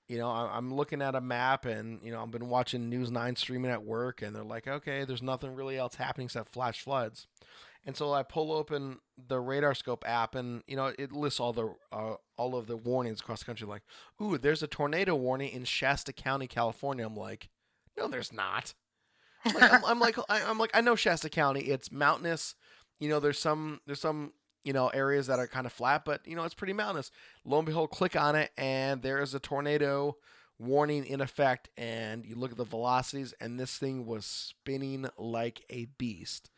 [0.09, 3.37] you know, I'm looking at a map and, you know, I've been watching News 9
[3.37, 7.27] streaming at work and they're like, okay, there's nothing really else happening except flash floods.
[7.85, 11.75] And so I pull open the RadarScope app and, you know, it lists all the,
[11.93, 13.67] uh, all of the warnings across the country.
[13.67, 13.83] Like,
[14.21, 17.05] ooh, there's a tornado warning in Shasta County, California.
[17.05, 17.51] I'm like,
[17.97, 18.75] no, there's not.
[19.45, 21.61] Like, I'm, I'm like, I, I'm like, I know Shasta County.
[21.61, 22.55] It's mountainous.
[22.99, 24.33] You know, there's some, there's some,
[24.69, 27.11] you know, areas that are kind of flat, but you know, it's pretty mountainous.
[27.43, 30.15] Lo and behold, click on it, and there is a tornado
[30.59, 31.71] warning in effect.
[31.79, 36.51] And you look at the velocities, and this thing was spinning like a beast.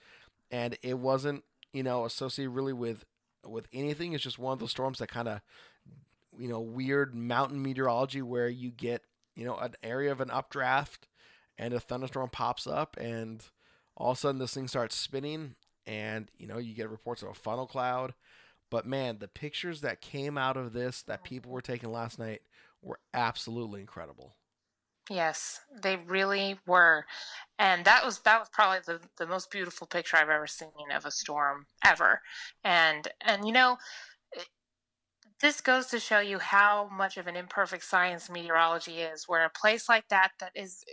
[0.50, 3.04] And it wasn't, you know, associated really with
[3.46, 4.12] with anything.
[4.12, 5.40] It's just one of those storms that kind of,
[6.36, 9.04] you know, weird mountain meteorology where you get,
[9.36, 11.06] you know, an area of an updraft,
[11.56, 13.44] and a thunderstorm pops up, and
[13.96, 15.54] all of a sudden this thing starts spinning
[15.90, 18.14] and you know you get reports of a funnel cloud
[18.70, 22.40] but man the pictures that came out of this that people were taking last night
[22.80, 24.36] were absolutely incredible
[25.08, 27.04] Yes, they really were.
[27.58, 31.04] And that was that was probably the, the most beautiful picture I've ever seen of
[31.04, 32.20] a storm ever.
[32.62, 33.76] And and you know
[35.40, 39.50] this goes to show you how much of an imperfect science meteorology is where a
[39.50, 40.84] place like that that is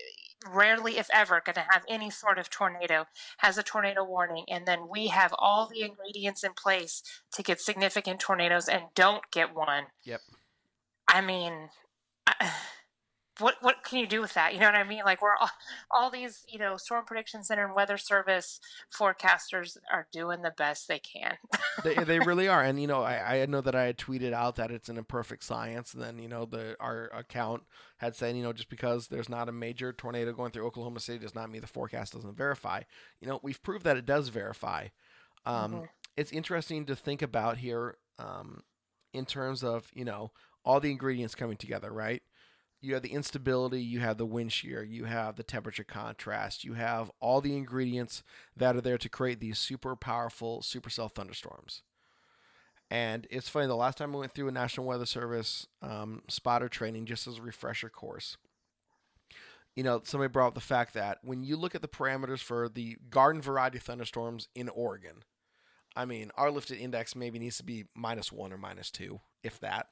[0.45, 3.06] rarely if ever going to have any sort of tornado
[3.38, 7.60] has a tornado warning and then we have all the ingredients in place to get
[7.60, 9.86] significant tornadoes and don't get one.
[10.04, 10.21] Yep.
[11.08, 11.69] I mean,
[12.28, 12.52] I,
[13.39, 14.54] what what can you do with that?
[14.54, 15.02] You know what I mean?
[15.06, 15.50] Like we're all,
[15.91, 18.60] all these, you know, storm prediction center and weather service
[18.95, 21.38] forecasters are doing the best they can.
[21.84, 24.56] they, they really are and you know I, I know that i had tweeted out
[24.56, 27.63] that it's an imperfect science and then you know the our account
[27.97, 31.19] had said you know just because there's not a major tornado going through oklahoma city
[31.19, 32.82] does not mean the forecast doesn't verify
[33.21, 34.88] you know we've proved that it does verify
[35.45, 35.89] um, Mhm.
[36.15, 38.63] it's interesting to think about here um,
[39.13, 40.32] in terms of you know
[40.65, 42.21] all the ingredients coming together, right?
[42.80, 46.74] You have the instability, you have the wind shear, you have the temperature contrast, you
[46.74, 48.24] have all the ingredients
[48.56, 51.82] that are there to create these super powerful supercell thunderstorms.
[52.90, 56.70] And it's funny, the last time I went through a National Weather Service um, spotter
[56.70, 58.38] training, just as a refresher course,
[59.76, 62.70] you know, somebody brought up the fact that when you look at the parameters for
[62.70, 65.24] the garden variety thunderstorms in Oregon,
[65.96, 69.60] I mean, our lifted index maybe needs to be minus one or minus two, if
[69.60, 69.88] that.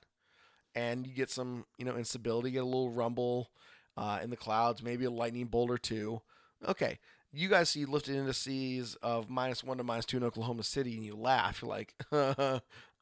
[0.76, 3.50] And you get some, you know, instability, get a little rumble
[3.98, 6.22] uh, in the clouds, maybe a lightning bolt or two.
[6.68, 7.00] Okay,
[7.32, 11.06] you guys see lifted indices of minus one to minus two in Oklahoma City, and
[11.06, 11.62] you laugh.
[11.62, 11.94] You're like,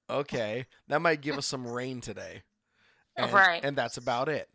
[0.09, 2.43] okay, that might give us some rain today.
[3.15, 3.63] And, Right.
[3.63, 4.49] And that's about it.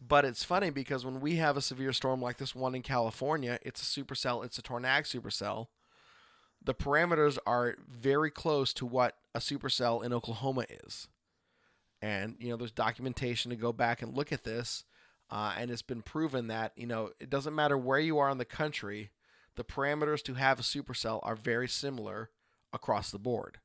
[0.00, 3.58] But it's funny because when we have a severe storm like this one in California,
[3.60, 5.66] it's a supercell, it's a tornadic supercell.
[6.64, 11.08] The parameters are very close to what a supercell in Oklahoma is.
[12.02, 14.84] And, you know, there's documentation to go back and look at this.
[15.30, 18.36] Uh, and it's been proven that, you know, it doesn't matter where you are in
[18.36, 19.10] the country,
[19.54, 22.28] the parameters to have a supercell are very similar
[22.72, 23.58] across the board.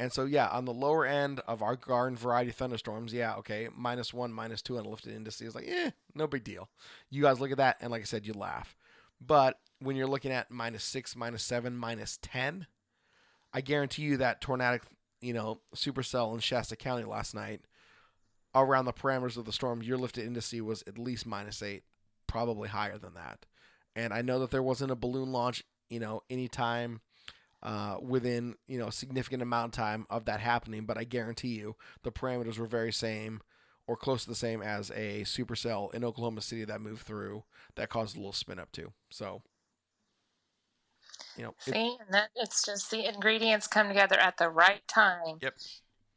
[0.00, 4.14] And so, yeah, on the lower end of our garden variety thunderstorms, yeah, okay, minus
[4.14, 6.68] one, minus two on lifted indices, like, eh, no big deal.
[7.10, 8.76] You guys look at that, and like I said, you laugh.
[9.20, 12.66] But when you're looking at minus six, minus seven, minus 10,
[13.52, 14.82] I guarantee you that tornadic,
[15.20, 17.62] you know, supercell in Shasta County last night,
[18.54, 21.84] around the parameters of the storm, your lifted indice was at least minus eight,
[22.26, 23.46] probably higher than that.
[23.96, 27.00] And I know that there wasn't a balloon launch, you know, anytime
[27.62, 30.84] uh, within you know a significant amount of time of that happening.
[30.84, 33.40] But I guarantee you the parameters were very same
[33.86, 37.88] or close to the same as a supercell in Oklahoma City that moved through that
[37.88, 38.92] caused a little spin up too.
[39.10, 39.42] So
[41.38, 44.86] you know, it- See, and that it's just the ingredients come together at the right
[44.88, 45.38] time.
[45.40, 45.54] Yep.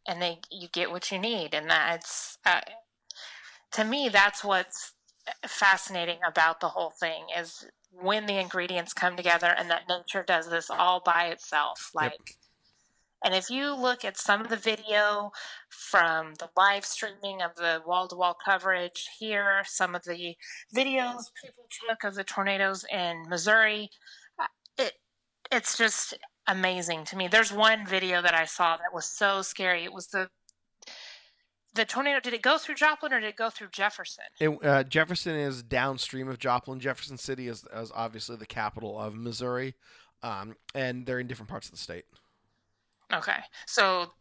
[0.08, 2.62] And they you get what you need, and that's uh,
[3.74, 4.94] to me that's what's
[5.48, 10.50] fascinating about the whole thing is when the ingredients come together and that nature does
[10.50, 11.92] this all by itself.
[11.94, 12.04] Yep.
[12.04, 12.38] Like,
[13.24, 15.32] and if you look at some of the video
[15.70, 20.36] from the live streaming of the wall to wall coverage here, some of the
[20.76, 24.21] videos people took of the tornadoes in Missouri, uh,
[25.52, 26.14] it's just
[26.48, 27.28] amazing to me.
[27.28, 29.84] There's one video that I saw that was so scary.
[29.84, 30.30] It was the
[31.74, 32.20] the tornado.
[32.20, 34.26] Did it go through Joplin or did it go through Jefferson?
[34.40, 36.80] It, uh, Jefferson is downstream of Joplin.
[36.80, 39.76] Jefferson City is, is obviously the capital of Missouri,
[40.24, 42.06] um, and they're in different parts of the state.
[43.14, 44.12] Okay, so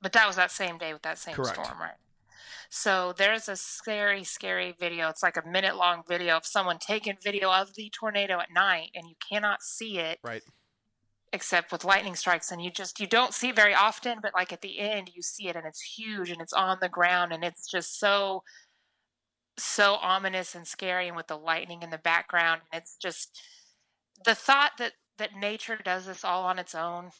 [0.00, 1.54] but that was that same day with that same Correct.
[1.54, 1.94] storm, right?
[2.70, 5.08] So there's a scary, scary video.
[5.08, 8.90] It's like a minute long video of someone taking video of the tornado at night,
[8.94, 10.42] and you cannot see it Right.
[11.32, 14.52] except with lightning strikes and you just you don't see it very often but like
[14.52, 17.44] at the end you see it and it's huge and it's on the ground and
[17.44, 18.42] it's just so
[19.56, 23.40] so ominous and scary and with the lightning in the background and it's just
[24.24, 27.10] the thought that that nature does this all on its own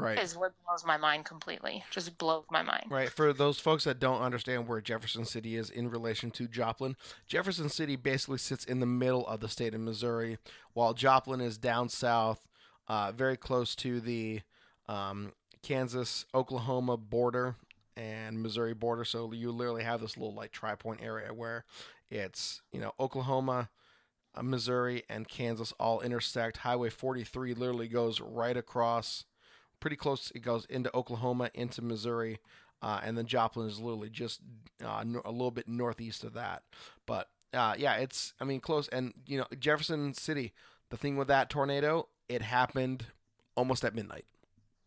[0.00, 0.18] Right.
[0.18, 3.10] is what blows my mind completely just blows my mind Right.
[3.10, 7.68] For those folks that don't understand where Jefferson City is in relation to Joplin, Jefferson
[7.68, 10.38] City basically sits in the middle of the state of Missouri,
[10.72, 12.46] while Joplin is down south,
[12.88, 14.40] uh, very close to the
[14.88, 15.32] um,
[15.62, 17.56] Kansas Oklahoma border
[17.96, 19.04] and Missouri border.
[19.04, 21.64] So you literally have this little like tri point area where
[22.10, 23.70] it's, you know, Oklahoma.
[24.32, 26.58] Uh, Missouri and Kansas all intersect.
[26.58, 29.24] Highway 43 literally goes right across
[29.80, 30.30] pretty close.
[30.34, 32.38] It goes into Oklahoma, into Missouri,
[32.82, 34.40] uh, and then Joplin is literally just
[34.84, 36.62] uh, no, a little bit northeast of that.
[37.06, 38.88] But uh, yeah, it's I mean close.
[38.88, 40.52] And you know Jefferson City.
[40.90, 43.06] The thing with that tornado, it happened
[43.54, 44.24] almost at midnight,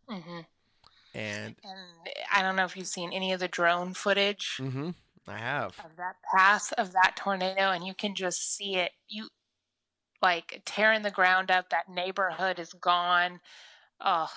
[0.10, 0.42] hmm
[1.16, 4.90] and and i don't know if you've seen any of the drone footage hmm
[5.26, 5.80] I have.
[5.86, 9.28] of that path of that tornado and you can just see it you
[10.22, 13.40] like tearing the ground up that neighborhood is gone
[14.02, 14.28] oh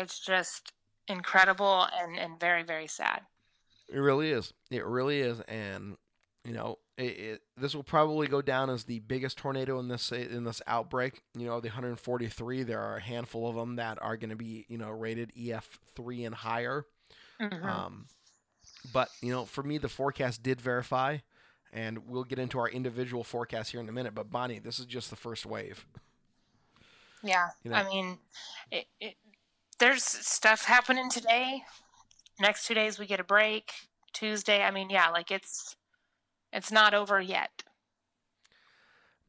[0.00, 0.72] it's just
[1.08, 3.20] incredible and and very very sad
[3.88, 4.52] It really is.
[4.70, 5.96] It really is, and
[6.44, 10.12] you know, it, it, this will probably go down as the biggest tornado in this
[10.12, 11.20] in this outbreak.
[11.34, 12.62] You know, the 143.
[12.62, 15.78] There are a handful of them that are going to be you know rated EF
[15.96, 16.84] three and higher.
[17.40, 17.64] Mhm.
[17.64, 18.06] Um,
[18.92, 21.18] but you know, for me, the forecast did verify,
[21.72, 24.14] and we'll get into our individual forecast here in a minute.
[24.14, 25.86] But Bonnie, this is just the first wave.
[27.22, 28.16] yeah you know- i mean
[28.70, 29.14] it, it,
[29.80, 31.62] there's stuff happening today
[32.40, 33.72] next two days we get a break
[34.12, 35.76] tuesday i mean yeah like it's
[36.52, 37.62] it's not over yet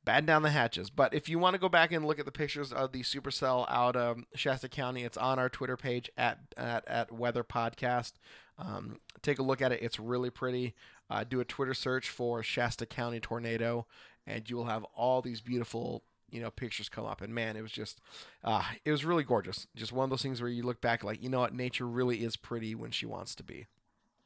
[0.09, 0.89] batten down the hatches.
[0.89, 3.67] But if you want to go back and look at the pictures of the supercell
[3.69, 8.13] out of Shasta County, it's on our Twitter page at at, at Weather Podcast.
[8.57, 9.83] Um, take a look at it.
[9.83, 10.73] It's really pretty.
[11.11, 13.85] Uh, do a Twitter search for Shasta County tornado,
[14.25, 17.21] and you will have all these beautiful you know pictures come up.
[17.21, 18.01] And man it was just
[18.43, 19.67] uh, it was really gorgeous.
[19.75, 21.53] Just one of those things where you look back like you know what?
[21.53, 23.67] Nature really is pretty when she wants to be.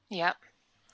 [0.09, 0.37] Yep.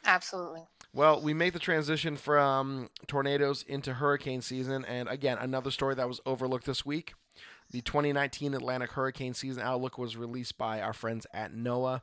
[0.06, 0.62] Absolutely.
[0.94, 4.86] well we make the transition from tornadoes into hurricane season.
[4.86, 7.14] And again another story that was overlooked this week.
[7.72, 12.02] The 2019 atlantic hurricane season outlook was released by our friends at noaa.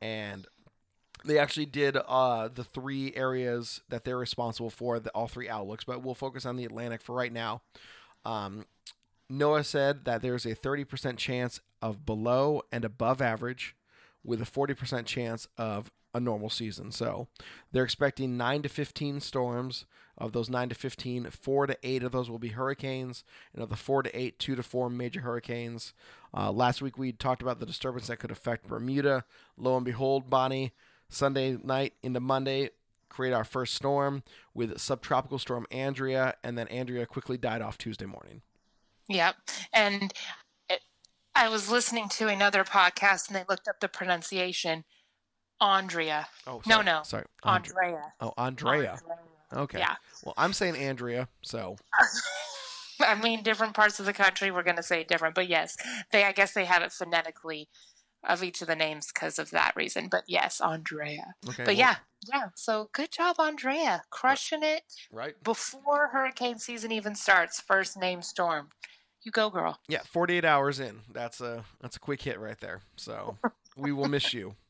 [0.00, 0.46] And
[1.24, 5.84] they actually did uh, the three areas that they're responsible for, the, all three outlooks,
[5.84, 7.62] but we'll focus on the Atlantic for right now.
[8.24, 8.66] Um,
[9.30, 13.74] NOAA said that there's a 30% chance of below and above average,
[14.24, 16.92] with a 40% chance of a normal season.
[16.92, 17.28] So
[17.72, 19.86] they're expecting 9 to 15 storms.
[20.18, 23.24] Of those 9 to 15, 4 to 8 of those will be hurricanes.
[23.54, 25.94] And of the 4 to 8, 2 to 4 major hurricanes.
[26.34, 29.24] Uh, last week we talked about the disturbance that could affect Bermuda.
[29.56, 30.72] Lo and behold, Bonnie,
[31.08, 32.70] Sunday night into Monday,
[33.12, 34.22] create our first storm
[34.54, 38.42] with subtropical storm Andrea, and then Andrea quickly died off Tuesday morning.
[39.08, 39.36] Yep.
[39.72, 40.12] And
[40.70, 40.80] it,
[41.34, 44.84] I was listening to another podcast and they looked up the pronunciation.
[45.60, 46.26] Andrea.
[46.46, 46.84] Oh, No, sorry.
[46.84, 47.00] no.
[47.04, 47.24] Sorry.
[47.44, 48.12] Andre- Andrea.
[48.20, 48.72] oh, Andrea.
[48.74, 48.98] Andrea.
[49.54, 49.78] Okay.
[49.78, 49.94] Yeah.
[50.24, 51.76] Well, I'm saying Andrea, so
[53.00, 55.34] I mean, different parts of the country, we're going to say different.
[55.34, 55.76] But yes,
[56.10, 56.24] they.
[56.24, 57.68] I guess they have it phonetically
[58.24, 60.08] of each of the names because of that reason.
[60.08, 61.34] But yes, Andrea.
[61.48, 61.56] okay.
[61.58, 61.96] But well, yeah,
[62.32, 62.48] yeah.
[62.54, 65.34] So good job, Andrea, crushing it right.
[65.42, 67.60] before hurricane season even starts.
[67.60, 68.68] First name storm.
[69.22, 69.78] You go, girl.
[69.88, 71.00] Yeah, 48 hours in.
[71.12, 72.80] That's a that's a quick hit right there.
[72.96, 73.38] So
[73.76, 74.54] we will miss you.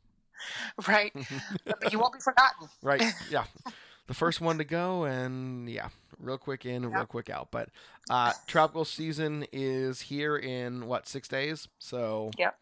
[0.89, 1.13] Right,
[1.65, 2.69] but you won't be forgotten.
[2.83, 3.03] Right.
[3.31, 3.45] Yeah.
[4.09, 5.89] The first one to go, and yeah,
[6.19, 7.49] real quick in, real quick out.
[7.53, 7.69] But
[8.11, 11.69] uh, tropical season is here in what six days?
[11.79, 12.59] So Yep.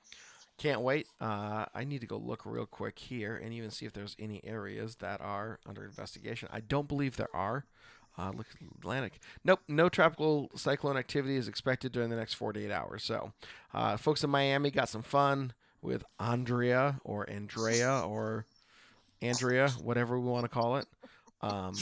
[0.61, 1.06] Can't wait.
[1.20, 4.42] Uh, I need to go look real quick here and even see if there's any
[4.44, 6.50] areas that are under investigation.
[6.52, 7.64] I don't believe there are.
[8.18, 8.46] Uh, look
[8.78, 9.20] Atlantic.
[9.42, 13.02] Nope, no tropical cyclone activity is expected during the next 48 hours.
[13.04, 13.32] So,
[13.72, 18.44] uh, folks in Miami got some fun with Andrea or Andrea or
[19.22, 20.86] Andrea, whatever we want to call it.
[21.40, 21.74] Um,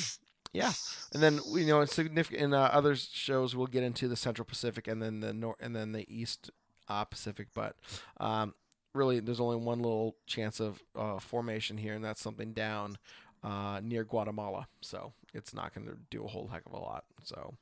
[0.53, 0.71] yeah,
[1.13, 4.45] and then you know, in significant in uh, other shows, we'll get into the Central
[4.45, 6.53] Pacific and then the North and then the East
[6.89, 7.49] uh, Pacific.
[7.55, 7.75] But
[8.21, 8.55] um,
[8.99, 12.99] really, there's only one little chance of uh, formation here, and that's something down
[13.43, 14.67] uh, near Guatemala.
[14.81, 17.05] So it's not going to do a whole heck of a lot.
[17.23, 17.55] So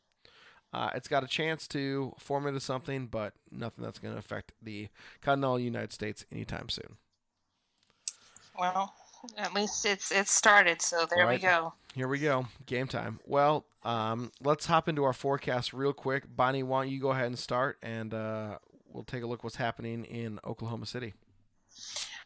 [0.73, 4.53] uh, it's got a chance to form into something, but nothing that's going to affect
[4.63, 4.89] the
[5.21, 6.97] continental United States anytime soon.
[8.59, 8.95] Well,
[9.37, 10.81] at least it's it's started.
[10.81, 11.41] So there Right.
[11.41, 11.75] we go.
[11.95, 13.21] Here we go, game time.
[13.27, 16.25] Well, um, let's hop into our forecast real quick.
[16.35, 18.59] Bonnie, why don't you go ahead and start, and uh,
[18.93, 21.15] we'll take a look what's happening in Oklahoma City.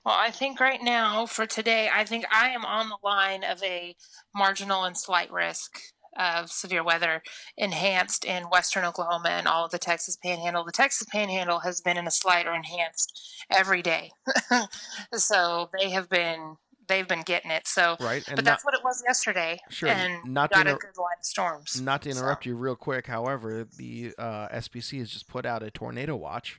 [0.05, 3.63] Well, I think right now for today, I think I am on the line of
[3.63, 3.95] a
[4.35, 5.79] marginal and slight risk
[6.19, 7.23] of severe weather
[7.57, 10.65] enhanced in western Oklahoma and all of the Texas Panhandle.
[10.65, 14.11] The Texas Panhandle has been in a slight or enhanced every day,
[15.15, 16.57] so they have been
[16.89, 17.69] they've been getting it.
[17.69, 19.61] So, Right, and but not, that's what it was yesterday.
[19.69, 21.81] Sure, and not got a good line of storms.
[21.81, 23.07] not to So- interrupt you real quick.
[23.07, 26.59] However, the uh, SPC has just put out a tornado watch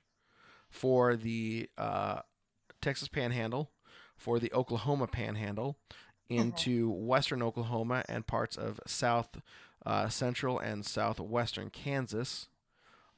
[0.70, 2.20] for the uh,
[2.82, 3.72] Texas Panhandle,
[4.18, 5.78] for the Oklahoma Panhandle,
[6.30, 9.42] into western Oklahoma and parts of south
[9.86, 12.48] uh, central and southwestern Kansas.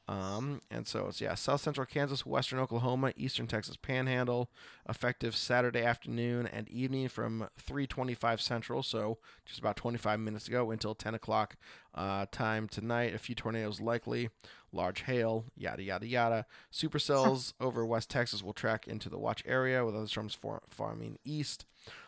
[0.07, 4.49] Um, and so it's yeah, south central Kansas, western Oklahoma, eastern Texas Panhandle,
[4.89, 10.93] effective Saturday afternoon and evening from 3:25 Central, so just about 25 minutes ago until
[10.93, 11.55] 10 o'clock
[11.95, 13.13] uh, time tonight.
[13.13, 14.29] A few tornadoes likely,
[14.73, 16.45] large hail, yada yada yada.
[16.71, 21.19] Supercells over West Texas will track into the watch area, with other storms for- forming
[21.23, 21.65] east.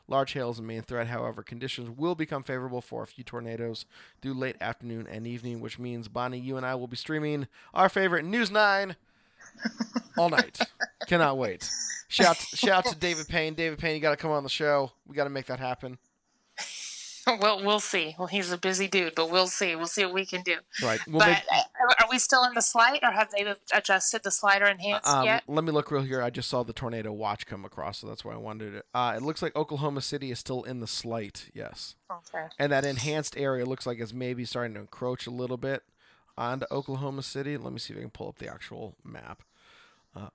[0.07, 1.07] Large hail is the main threat.
[1.07, 3.85] However, conditions will become favorable for a few tornadoes
[4.21, 7.89] through late afternoon and evening, which means Bonnie, you and I will be streaming our
[7.89, 8.95] favorite News Nine
[10.17, 10.59] all night.
[11.07, 11.69] Cannot wait.
[12.07, 13.55] Shout shout to David Payne.
[13.55, 14.91] David Payne, you got to come on the show.
[15.07, 15.97] We got to make that happen.
[17.41, 18.15] well, we'll see.
[18.17, 19.75] Well, he's a busy dude, but we'll see.
[19.75, 20.57] We'll see what we can do.
[20.83, 20.99] Right.
[21.07, 24.31] We'll but make, uh, are we still in the slight, or have they adjusted the
[24.31, 25.43] slider enhanced um, yet?
[25.47, 26.21] let me look real here.
[26.21, 28.85] I just saw the tornado watch come across, so that's why I wanted it.
[28.93, 31.49] Uh, it looks like Oklahoma City is still in the slight.
[31.53, 31.95] Yes.
[32.11, 32.45] Okay.
[32.59, 35.83] And that enhanced area looks like it's maybe starting to encroach a little bit
[36.37, 37.57] onto Oklahoma City.
[37.57, 39.41] Let me see if I can pull up the actual map.
[40.15, 40.29] Uh,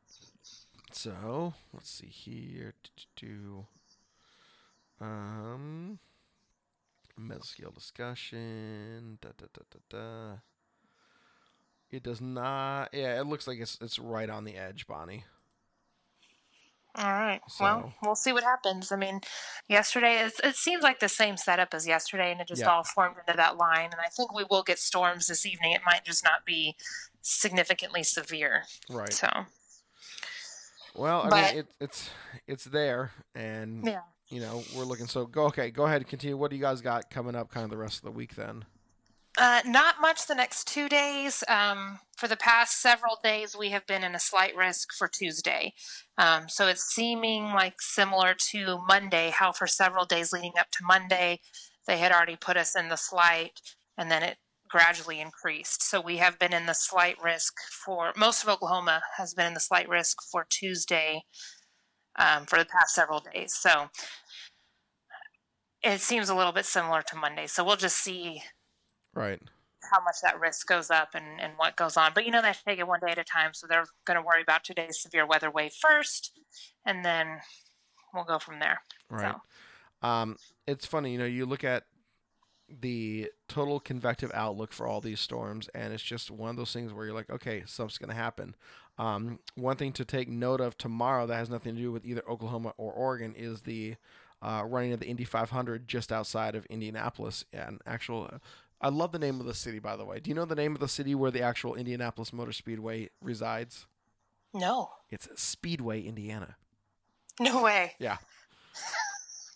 [0.91, 2.75] so let's see here.
[3.17, 3.67] Do
[5.01, 5.99] um
[7.21, 9.19] mesoscale discussion.
[9.21, 10.35] Da, da, da, da, da.
[11.91, 12.91] It does not.
[12.93, 15.25] Yeah, it looks like it's it's right on the edge, Bonnie.
[16.97, 17.41] All right.
[17.49, 18.91] So- Well, we'll see what happens.
[18.91, 19.21] I mean,
[19.69, 22.69] yesterday it's, it seems like the same setup as yesterday, and it just Yeah.
[22.71, 23.91] all formed into that line.
[23.93, 25.71] And I think we will get storms this evening.
[25.73, 26.77] It might just not be
[27.23, 28.65] significantly severe.
[28.89, 29.13] Right.
[29.13, 29.29] So
[30.97, 32.11] Well, I But- mean, it, it's
[32.49, 34.03] it's there, and yeah.
[34.31, 35.07] You know we're looking.
[35.07, 35.71] So go okay.
[35.71, 36.37] Go ahead and continue.
[36.37, 37.51] What do you guys got coming up?
[37.51, 38.65] Kind of the rest of the week then.
[39.39, 41.45] Uh, not much the next two days.
[41.49, 45.73] Um, for the past several days, we have been in a slight risk for Tuesday.
[46.19, 50.85] Um, so it's seeming like similar to Monday, how for several days leading up to
[50.85, 51.41] Monday,
[51.87, 53.61] they had already put us in the slight
[53.97, 55.83] and then it gradually increased.
[55.83, 57.55] So we have been in the slight risk
[57.85, 61.23] for most of Oklahoma has been in the slight risk for Tuesday
[62.21, 63.55] um, for the past several days.
[63.55, 63.89] So
[65.83, 67.47] it seems a little bit similar to Monday.
[67.47, 68.43] So we'll just see
[69.15, 69.41] Right.
[69.91, 72.13] how much that risk goes up and, and what goes on.
[72.15, 73.55] But you know, they have to take it one day at a time.
[73.55, 76.33] So they're going to worry about today's severe weather wave first,
[76.85, 77.41] and then
[78.15, 78.83] we'll go from there.
[79.09, 79.35] Right.
[80.03, 81.85] So, Um, it's funny, you know, you look at
[82.69, 86.93] the total convective outlook for all these storms, and it's just one of those things
[86.93, 88.55] where you're like, okay, something's going to happen.
[89.01, 92.23] Um, one thing to take note of tomorrow that has nothing to do with either
[92.29, 93.97] Oklahoma or Oregon is the
[94.43, 97.47] uh, running of the Indy 500 just outside of Indianapolis.
[97.51, 98.31] And actual,
[98.79, 100.21] I love the name of the city, by the way.
[100.21, 103.87] Do you know the name of the city where the actual Indianapolis Motor Speedway resides?
[104.53, 106.57] no, It's Speedway, Indiana.
[107.41, 107.93] no way.
[107.99, 108.19] Yeah.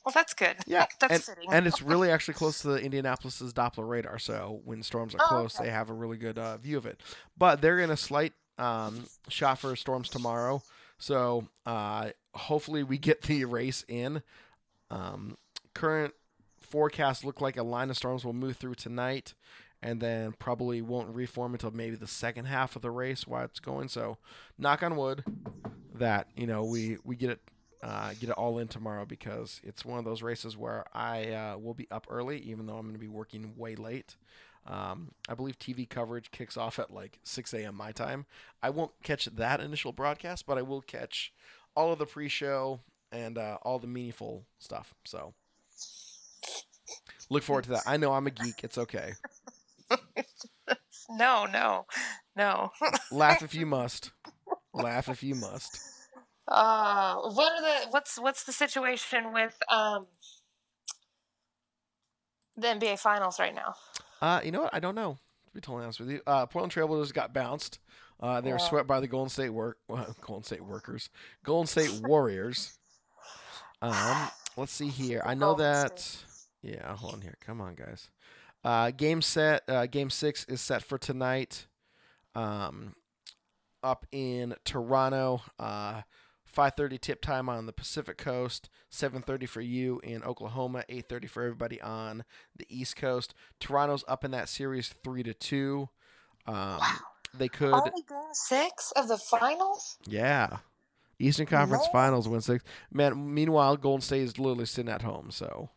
[0.05, 0.57] Well, that's good.
[0.67, 1.51] Yeah, that's and, fitting.
[1.51, 4.19] and it's really actually close to the Indianapolis's Doppler radar.
[4.19, 5.65] So when storms are Oh, close, okay.
[5.65, 7.01] they have a really good uh, view of it.
[7.39, 10.63] But they're in a slight um, shot for storms tomorrow.
[10.99, 14.23] So uh, hopefully we get the race in.
[14.91, 15.37] Um,
[15.75, 16.15] current
[16.61, 19.35] forecasts look like a line of storms will move through tonight,
[19.83, 23.61] and then probably won't reform until maybe the second half of the race while it's
[23.61, 23.89] going.
[23.89, 24.19] So
[24.59, 25.25] knock on wood
[25.95, 27.41] that you know we we get it
[27.83, 31.59] uh, get it all in tomorrow because it's one of those races where I uh,
[31.59, 34.17] will be up early, even though I'm going to be working way late.
[34.67, 37.75] Um, I believe TV coverage kicks off at like 6 a.m.
[37.75, 38.27] my time.
[38.63, 41.33] I won't catch that initial broadcast, but I will catch
[41.77, 42.81] all of the pre-show
[43.13, 44.95] and uh, all the meaningful stuff.
[45.05, 45.35] So
[47.31, 47.83] look forward to that.
[47.87, 48.65] I know I'm a geek.
[48.65, 49.13] It's okay.
[51.11, 51.87] no, no,
[52.37, 52.71] no.
[53.13, 54.13] Laugh if you must.
[54.73, 55.79] Laugh if you must.
[56.47, 60.07] Uh, what are the what's what's the situation with um
[62.57, 63.75] the NBA Finals right now?
[64.25, 64.75] Uh, you know what?
[64.75, 65.19] I don't know.
[65.49, 67.79] To be totally honest with you, uh, Portland Trailblazers got bounced.
[68.19, 71.11] Uh, they were swept by the Golden State work, well, Golden State workers,
[71.45, 72.79] Golden State Warriors.
[73.83, 75.21] Um, let's see here.
[75.27, 76.17] I know Golden that.
[76.63, 77.37] Yeah, hold on here.
[77.45, 78.09] Come on, guys.
[78.65, 79.63] Uh, game set.
[79.69, 81.67] Uh, game six is set for tonight.
[82.35, 82.95] Um,
[83.83, 85.43] up in Toronto.
[85.59, 86.01] Uh,
[86.55, 88.69] 5:30 tip time on the Pacific Coast.
[88.91, 90.85] 7:30 for you in Oklahoma.
[90.89, 92.25] 8:30 for everybody on
[92.57, 93.35] the East Coast.
[93.61, 95.89] Toronto's up in that series three to two.
[96.47, 96.81] Um,
[97.37, 99.99] They could, Only game six of the finals.
[100.07, 100.59] yeah.
[101.19, 101.87] Eastern Conference.
[101.93, 102.65] Finals win six.
[102.93, 105.31] Man, meanwhile, Golden State is literally sitting at home.
[105.33, 105.71] So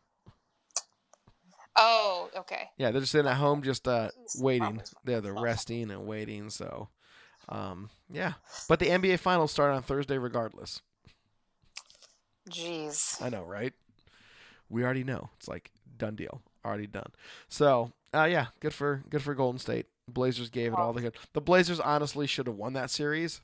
[1.79, 2.69] Oh, okay.
[2.77, 4.09] yeah, they're just sitting at home, just uh,
[4.39, 4.81] waiting.
[5.03, 6.49] They're they're resting and waiting.
[6.49, 6.89] So,
[7.49, 8.33] um, yeah.
[8.67, 10.81] But the NBA Finals start on Thursday, regardless.
[12.49, 13.21] Jeez.
[13.21, 13.73] I know, right?
[14.69, 15.29] We already know.
[15.37, 17.11] It's like done deal, already done.
[17.49, 19.87] So, uh, yeah, good for good for Golden State.
[20.07, 21.17] Blazers gave it all they could.
[21.33, 23.41] The Blazers honestly should have won that series.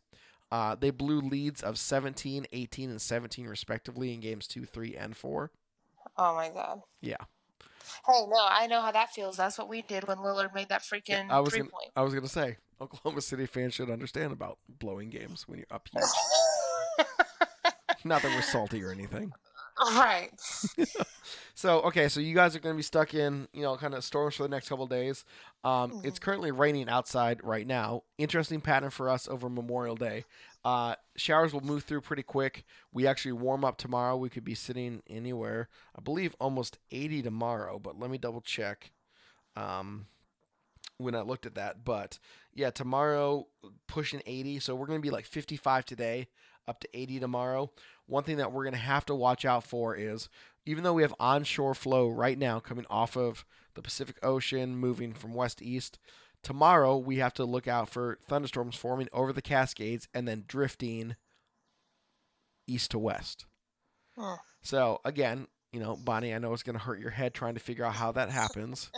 [0.51, 5.17] Uh, they blew leads of 17, 18, and 17 respectively in games two, three, and
[5.17, 5.51] four.
[6.17, 6.81] Oh my god.
[7.01, 7.17] Yeah,
[8.07, 9.38] Hey, no, I know how that feels.
[9.38, 11.91] That's what we did when Lillard made that freaking I was three gonna, point.
[11.95, 15.88] I was gonna say Oklahoma City fans should understand about blowing games when you're up
[15.91, 17.07] huge.
[18.05, 19.31] Not that we're salty or anything.
[19.95, 20.29] right.
[21.55, 24.03] So okay, so you guys are going to be stuck in you know kind of
[24.03, 25.23] storms for the next couple days.
[25.63, 28.03] Um, It's currently raining outside right now.
[28.17, 30.25] Interesting pattern for us over Memorial Day.
[30.65, 32.63] Uh, showers will move through pretty quick.
[32.91, 34.17] We actually warm up tomorrow.
[34.17, 37.79] We could be sitting anywhere, I believe, almost 80 tomorrow.
[37.79, 38.91] But let me double check.
[39.55, 40.07] Um,
[40.97, 42.17] when I looked at that, but
[42.53, 43.47] yeah, tomorrow
[43.87, 44.59] pushing 80.
[44.59, 46.27] So we're going to be like 55 today,
[46.67, 47.71] up to 80 tomorrow.
[48.05, 50.29] One thing that we're going to have to watch out for is
[50.66, 55.14] even though we have onshore flow right now coming off of the Pacific Ocean, moving
[55.14, 55.99] from west to east,
[56.41, 61.16] tomorrow we have to look out for thunderstorms forming over the Cascades and then drifting
[62.68, 63.45] east to west.
[64.18, 64.36] Hmm.
[64.61, 67.59] So again, you know, Bonnie, I know it's going to hurt your head trying to
[67.59, 68.91] figure out how that happens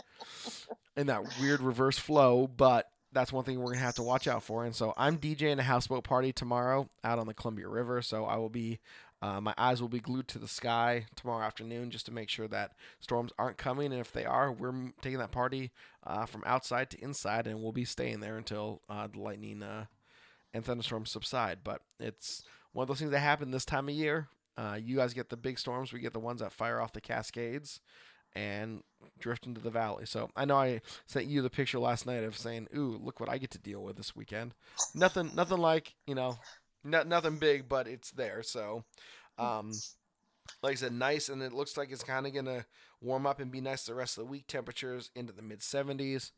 [0.96, 2.86] in that weird reverse flow, but
[3.16, 4.64] that's one thing we're gonna have to watch out for.
[4.64, 8.02] And so I'm DJing a houseboat party tomorrow out on the Columbia River.
[8.02, 8.78] So I will be,
[9.22, 12.48] uh, my eyes will be glued to the sky tomorrow afternoon just to make sure
[12.48, 13.92] that storms aren't coming.
[13.92, 15.72] And if they are, we're taking that party
[16.06, 19.86] uh, from outside to inside, and we'll be staying there until uh, the lightning uh,
[20.52, 21.60] and thunderstorms subside.
[21.64, 22.42] But it's
[22.72, 24.28] one of those things that happen this time of year.
[24.58, 27.00] Uh, you guys get the big storms, we get the ones that fire off the
[27.00, 27.80] Cascades
[28.34, 28.82] and
[29.18, 30.04] drift into the valley.
[30.04, 33.30] So I know I sent you the picture last night of saying, "Ooh, look what
[33.30, 34.54] I get to deal with this weekend."
[34.94, 36.38] Nothing, nothing like you know,
[36.86, 38.42] no, nothing big, but it's there.
[38.42, 38.84] So,
[39.38, 39.72] um,
[40.62, 42.66] like I said, nice, and it looks like it's kind of gonna
[43.00, 44.46] warm up and be nice the rest of the week.
[44.46, 46.32] Temperatures into the mid 70s.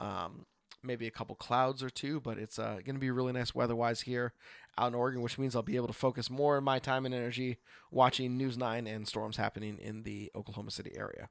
[0.00, 0.46] Um,
[0.84, 4.02] maybe a couple clouds or two, but it's uh, going to be really nice weather-wise
[4.02, 4.32] here
[4.76, 7.14] out in Oregon, which means I'll be able to focus more of my time and
[7.14, 7.58] energy
[7.90, 11.28] watching News 9 and storms happening in the Oklahoma City area.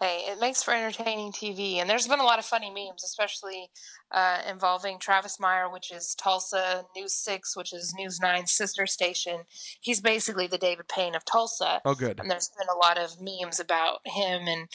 [0.00, 3.68] Hey, it makes for entertaining TV, and there's been a lot of funny memes, especially
[4.10, 9.42] uh, involving Travis Meyer, which is Tulsa News Six, which is News Nine's sister station.
[9.82, 11.82] He's basically the David Payne of Tulsa.
[11.84, 12.18] Oh, good.
[12.18, 14.68] And there's been a lot of memes about him and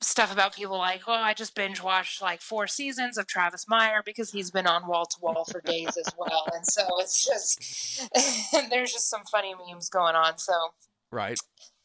[0.00, 4.02] stuff about people like, oh, I just binge watched like four seasons of Travis Meyer
[4.04, 6.46] because he's been on wall to wall for days as well.
[6.52, 8.10] And so it's just,
[8.70, 10.38] there's just some funny memes going on.
[10.38, 10.52] So,
[11.12, 11.38] right.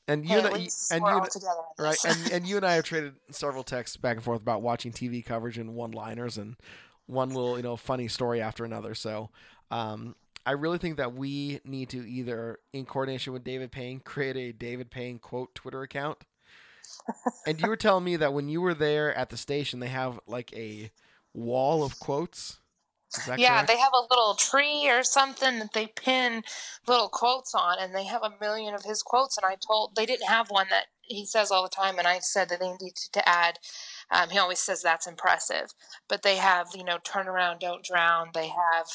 [0.08, 0.50] And you hey, and, I,
[0.96, 1.62] and you and- together.
[1.80, 4.92] right and and you and I have traded several texts back and forth about watching
[4.92, 6.56] TV coverage and one-liners and
[7.06, 8.96] one little you know funny story after another.
[8.96, 9.30] So
[9.70, 14.36] um, I really think that we need to either, in coordination with David Payne, create
[14.36, 16.18] a David Payne quote Twitter account.
[17.46, 20.20] and you were telling me that when you were there at the station, they have
[20.26, 20.92] like a
[21.34, 22.60] wall of quotes.
[23.38, 23.68] Yeah, correct?
[23.68, 26.44] they have a little tree or something that they pin
[26.88, 29.38] little quotes on, and they have a million of his quotes.
[29.38, 32.20] And I told they didn't have one that he says all the time, and I
[32.20, 33.60] said that they needed to add.
[34.10, 35.74] Um, he always says that's impressive,
[36.08, 38.30] but they have you know turn around, don't drown.
[38.34, 38.88] They have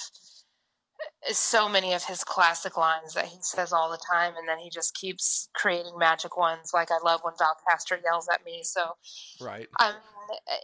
[1.31, 4.71] so many of his classic lines that he says all the time, and then he
[4.71, 6.71] just keeps creating magic ones.
[6.73, 8.61] Like I love when Val Castor yells at me.
[8.63, 8.93] So
[9.41, 9.69] right.
[9.79, 10.57] I mean, uh,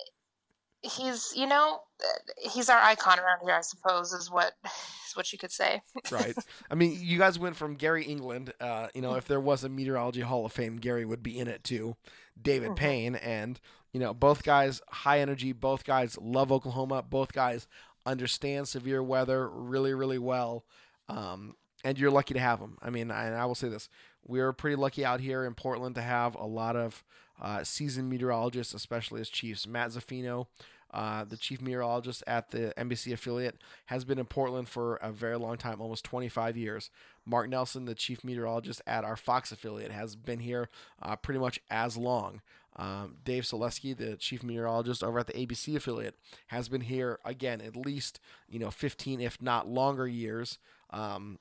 [0.82, 3.54] he's you know uh, he's our icon around here.
[3.54, 5.80] I suppose is what is what you could say.
[6.10, 6.34] right.
[6.70, 8.52] I mean, you guys went from Gary England.
[8.60, 11.48] Uh, you know, if there was a meteorology Hall of Fame, Gary would be in
[11.48, 11.96] it too.
[12.40, 12.76] David Mhm.
[12.76, 13.60] Payne, and
[13.92, 15.52] you know, both guys high energy.
[15.52, 17.02] Both guys love Oklahoma.
[17.02, 17.66] Both guys
[18.04, 20.64] understand severe weather really, really well.
[21.08, 21.54] Um,
[21.84, 22.78] and you're lucky to have them.
[22.80, 23.88] I mean, and I will say this:
[24.26, 27.04] we're pretty lucky out here in Portland to have a lot of
[27.40, 29.66] uh, seasoned meteorologists, especially as Chiefs.
[29.66, 30.46] Matt Zaffino,
[30.92, 35.36] uh, the chief meteorologist at the NBC affiliate, has been in Portland for a very
[35.36, 36.90] long time, almost 25 years.
[37.24, 40.68] Mark Nelson, the chief meteorologist at our Fox affiliate, has been here
[41.00, 42.42] uh, pretty much as long.
[42.76, 46.14] Um, Dave Selesky, the chief meteorologist over at the ABC affiliate,
[46.46, 48.18] has been here again at least
[48.48, 50.58] you know 15, if not longer years.
[50.90, 51.38] Um,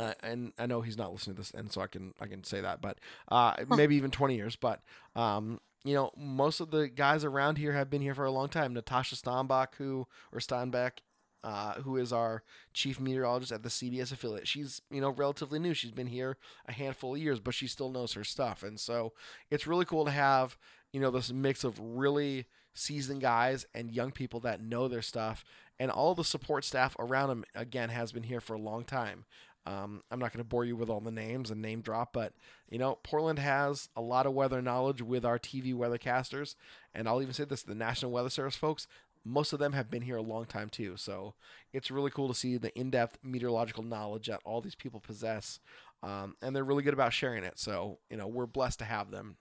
[0.00, 2.42] uh, and I know he's not listening to this, and so I can I can
[2.44, 2.98] say that, but
[3.28, 4.56] uh, maybe even 20 years.
[4.56, 4.80] But
[5.14, 8.48] um, you know, most of the guys around here have been here for a long
[8.48, 8.72] time.
[8.72, 11.00] Natasha Steinbach, who or Steinbeck,
[11.44, 12.42] uh, who is our
[12.72, 14.48] chief meteorologist at the CBS affiliate.
[14.48, 15.74] She's you know relatively new.
[15.74, 16.36] She's been here
[16.66, 19.12] a handful of years, but she still knows her stuff, and so
[19.50, 20.56] it's really cool to have
[20.92, 25.44] you know this mix of really seasoned guys and young people that know their stuff,
[25.78, 29.24] and all the support staff around them again has been here for a long time.
[29.66, 32.32] Um, I'm not going to bore you with all the names and name drop, but
[32.70, 36.54] you know, Portland has a lot of weather knowledge with our TV weathercasters,
[36.94, 38.86] and I'll even say this: the National Weather Service folks,
[39.24, 40.96] most of them have been here a long time too.
[40.96, 41.34] So
[41.72, 45.60] it's really cool to see the in-depth meteorological knowledge that all these people possess,
[46.02, 47.58] um, and they're really good about sharing it.
[47.58, 49.36] So you know, we're blessed to have them.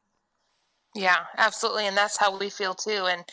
[0.96, 3.06] Yeah, absolutely, and that's how we feel too.
[3.06, 3.24] And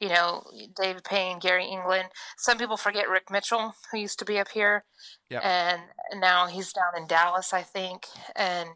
[0.00, 0.42] you know,
[0.76, 2.08] David Payne, Gary England.
[2.36, 4.84] Some people forget Rick Mitchell, who used to be up here,
[5.30, 5.42] Yep.
[5.44, 5.82] and
[6.16, 8.06] now he's down in Dallas, I think.
[8.34, 8.70] And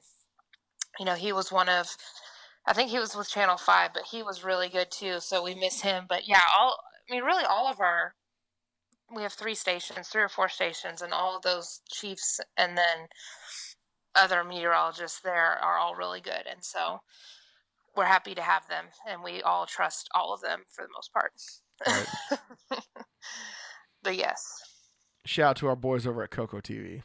[0.98, 1.96] you know, he was one of,
[2.66, 5.18] I think he was with Channel Five, but he was really good too.
[5.20, 6.04] So we miss him.
[6.08, 6.78] But yeah, all
[7.10, 8.14] I mean, really, all of our
[9.14, 13.08] we have three stations, three or four stations, and all of those chiefs and then
[14.14, 17.00] other meteorologists there are all really good, and so
[17.98, 21.12] we're happy to have them, and we all trust all of them for the most
[21.12, 21.32] part.
[21.86, 22.80] Right.
[24.02, 24.62] but yes,
[25.28, 27.02] Shout out to our boys over at KOCO TV.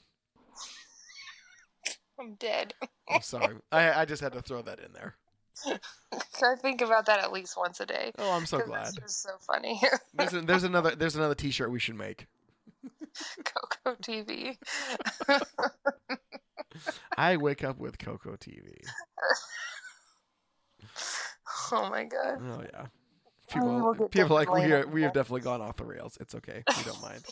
[2.17, 2.73] I'm dead.
[3.09, 5.15] I'm sorry, I, I just had to throw that in there.
[5.67, 8.13] I think about that at least once a day.
[8.17, 8.87] Oh, I'm so glad.
[8.87, 9.77] It's just so funny.
[10.13, 12.27] There's, a, there's another there's another T-shirt we should make.
[13.43, 14.57] KOCO TV.
[17.17, 18.85] I wake up with KOCO TV.
[21.71, 22.39] Oh my god.
[22.41, 22.85] Oh yeah.
[23.49, 26.17] People, we'll people like we are, we have definitely gone off the rails.
[26.19, 26.63] It's okay.
[26.77, 27.23] We don't mind.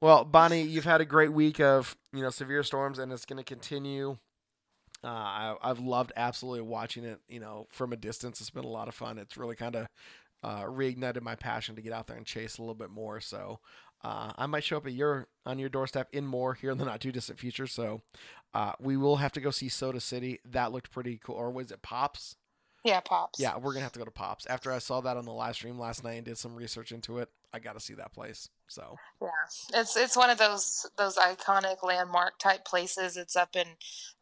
[0.00, 3.38] well, Bonnie, you've had a great week of you know severe storms, and it's going
[3.38, 4.18] to continue.
[5.04, 7.20] Uh, I, I've loved absolutely watching it.
[7.28, 9.18] You know, from a distance, it's been a lot of fun.
[9.18, 9.86] It's really kind of
[10.42, 13.20] uh, reignited my passion to get out there and chase a little bit more.
[13.20, 13.60] So
[14.04, 16.84] uh, I might show up at your on your doorstep in more here in the
[16.84, 17.66] not too distant future.
[17.66, 18.02] So
[18.54, 20.40] uh, we will have to go see Soda City.
[20.44, 21.36] That looked pretty cool.
[21.36, 22.36] Or was it Pops?
[22.84, 23.38] Yeah, pops.
[23.38, 24.44] Yeah, we're gonna have to go to Pops.
[24.46, 27.18] After I saw that on the live stream last night and did some research into
[27.18, 28.48] it, I got to see that place.
[28.66, 29.28] So Yeah,
[29.74, 33.16] it's it's one of those those iconic landmark type places.
[33.16, 33.66] It's up in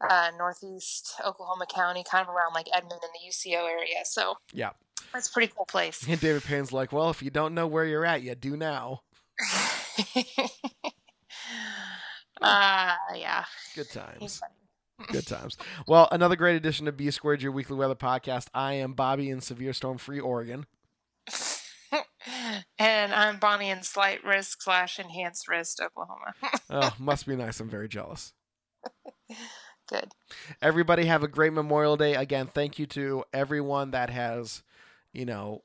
[0.07, 4.03] uh, northeast Oklahoma County, kind of around like Edmond and the UCO area.
[4.03, 4.71] So yeah,
[5.15, 6.05] it's a pretty cool place.
[6.07, 9.01] and David Payne's like, well, if you don't know where you're at, you do now.
[12.41, 13.45] uh, yeah,
[13.75, 14.41] Good times.
[15.07, 15.57] Good times.
[15.87, 18.47] Well, another great edition of B Squared, your weekly weather podcast.
[18.53, 20.65] I am Bobby in severe storm free Oregon.
[22.79, 26.33] and I'm Bonnie in slight risk slash enhanced risk, Oklahoma.
[26.69, 27.59] Oh, must be nice.
[27.59, 28.31] I'm very jealous.
[29.89, 30.11] Good.
[30.61, 32.15] Everybody have a great Memorial Day.
[32.15, 34.63] Again, thank you to everyone that has,
[35.11, 35.63] you know,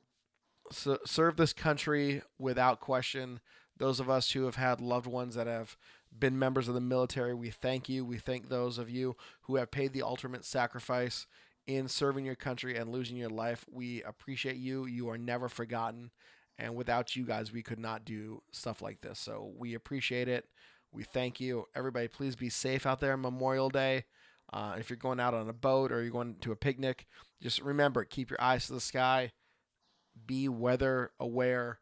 [0.73, 3.39] served this country without question.
[3.77, 5.77] Those of us who have had loved ones that have
[6.19, 8.05] been members of the military, we thank you.
[8.05, 11.27] We thank those of you who have paid the ultimate sacrifice
[11.67, 13.65] in serving your country and losing your life.
[13.71, 14.87] We appreciate you.
[14.87, 16.11] You are never forgotten.
[16.59, 19.19] And without you guys, we could not do stuff like this.
[19.19, 20.47] So we appreciate it.
[20.93, 21.67] We thank you.
[21.75, 24.05] Everybody, please be safe out there on Memorial Day.
[24.53, 27.07] Uh, if you're going out on a boat or you're going to a picnic,
[27.43, 29.33] just remember keep your eyes to the sky,
[30.27, 31.81] be weather aware,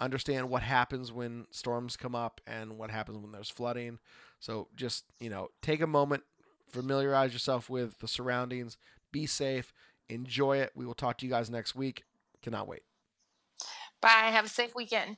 [0.00, 3.98] understand what happens when storms come up and what happens when there's flooding.
[4.40, 6.24] So just, you know, take a moment,
[6.68, 8.76] familiarize yourself with the surroundings,
[9.12, 9.72] be safe,
[10.08, 10.72] enjoy it.
[10.74, 12.04] We will talk to you guys next week.
[12.42, 12.82] Cannot wait.
[14.00, 14.30] Bye.
[14.30, 15.16] Have a safe weekend.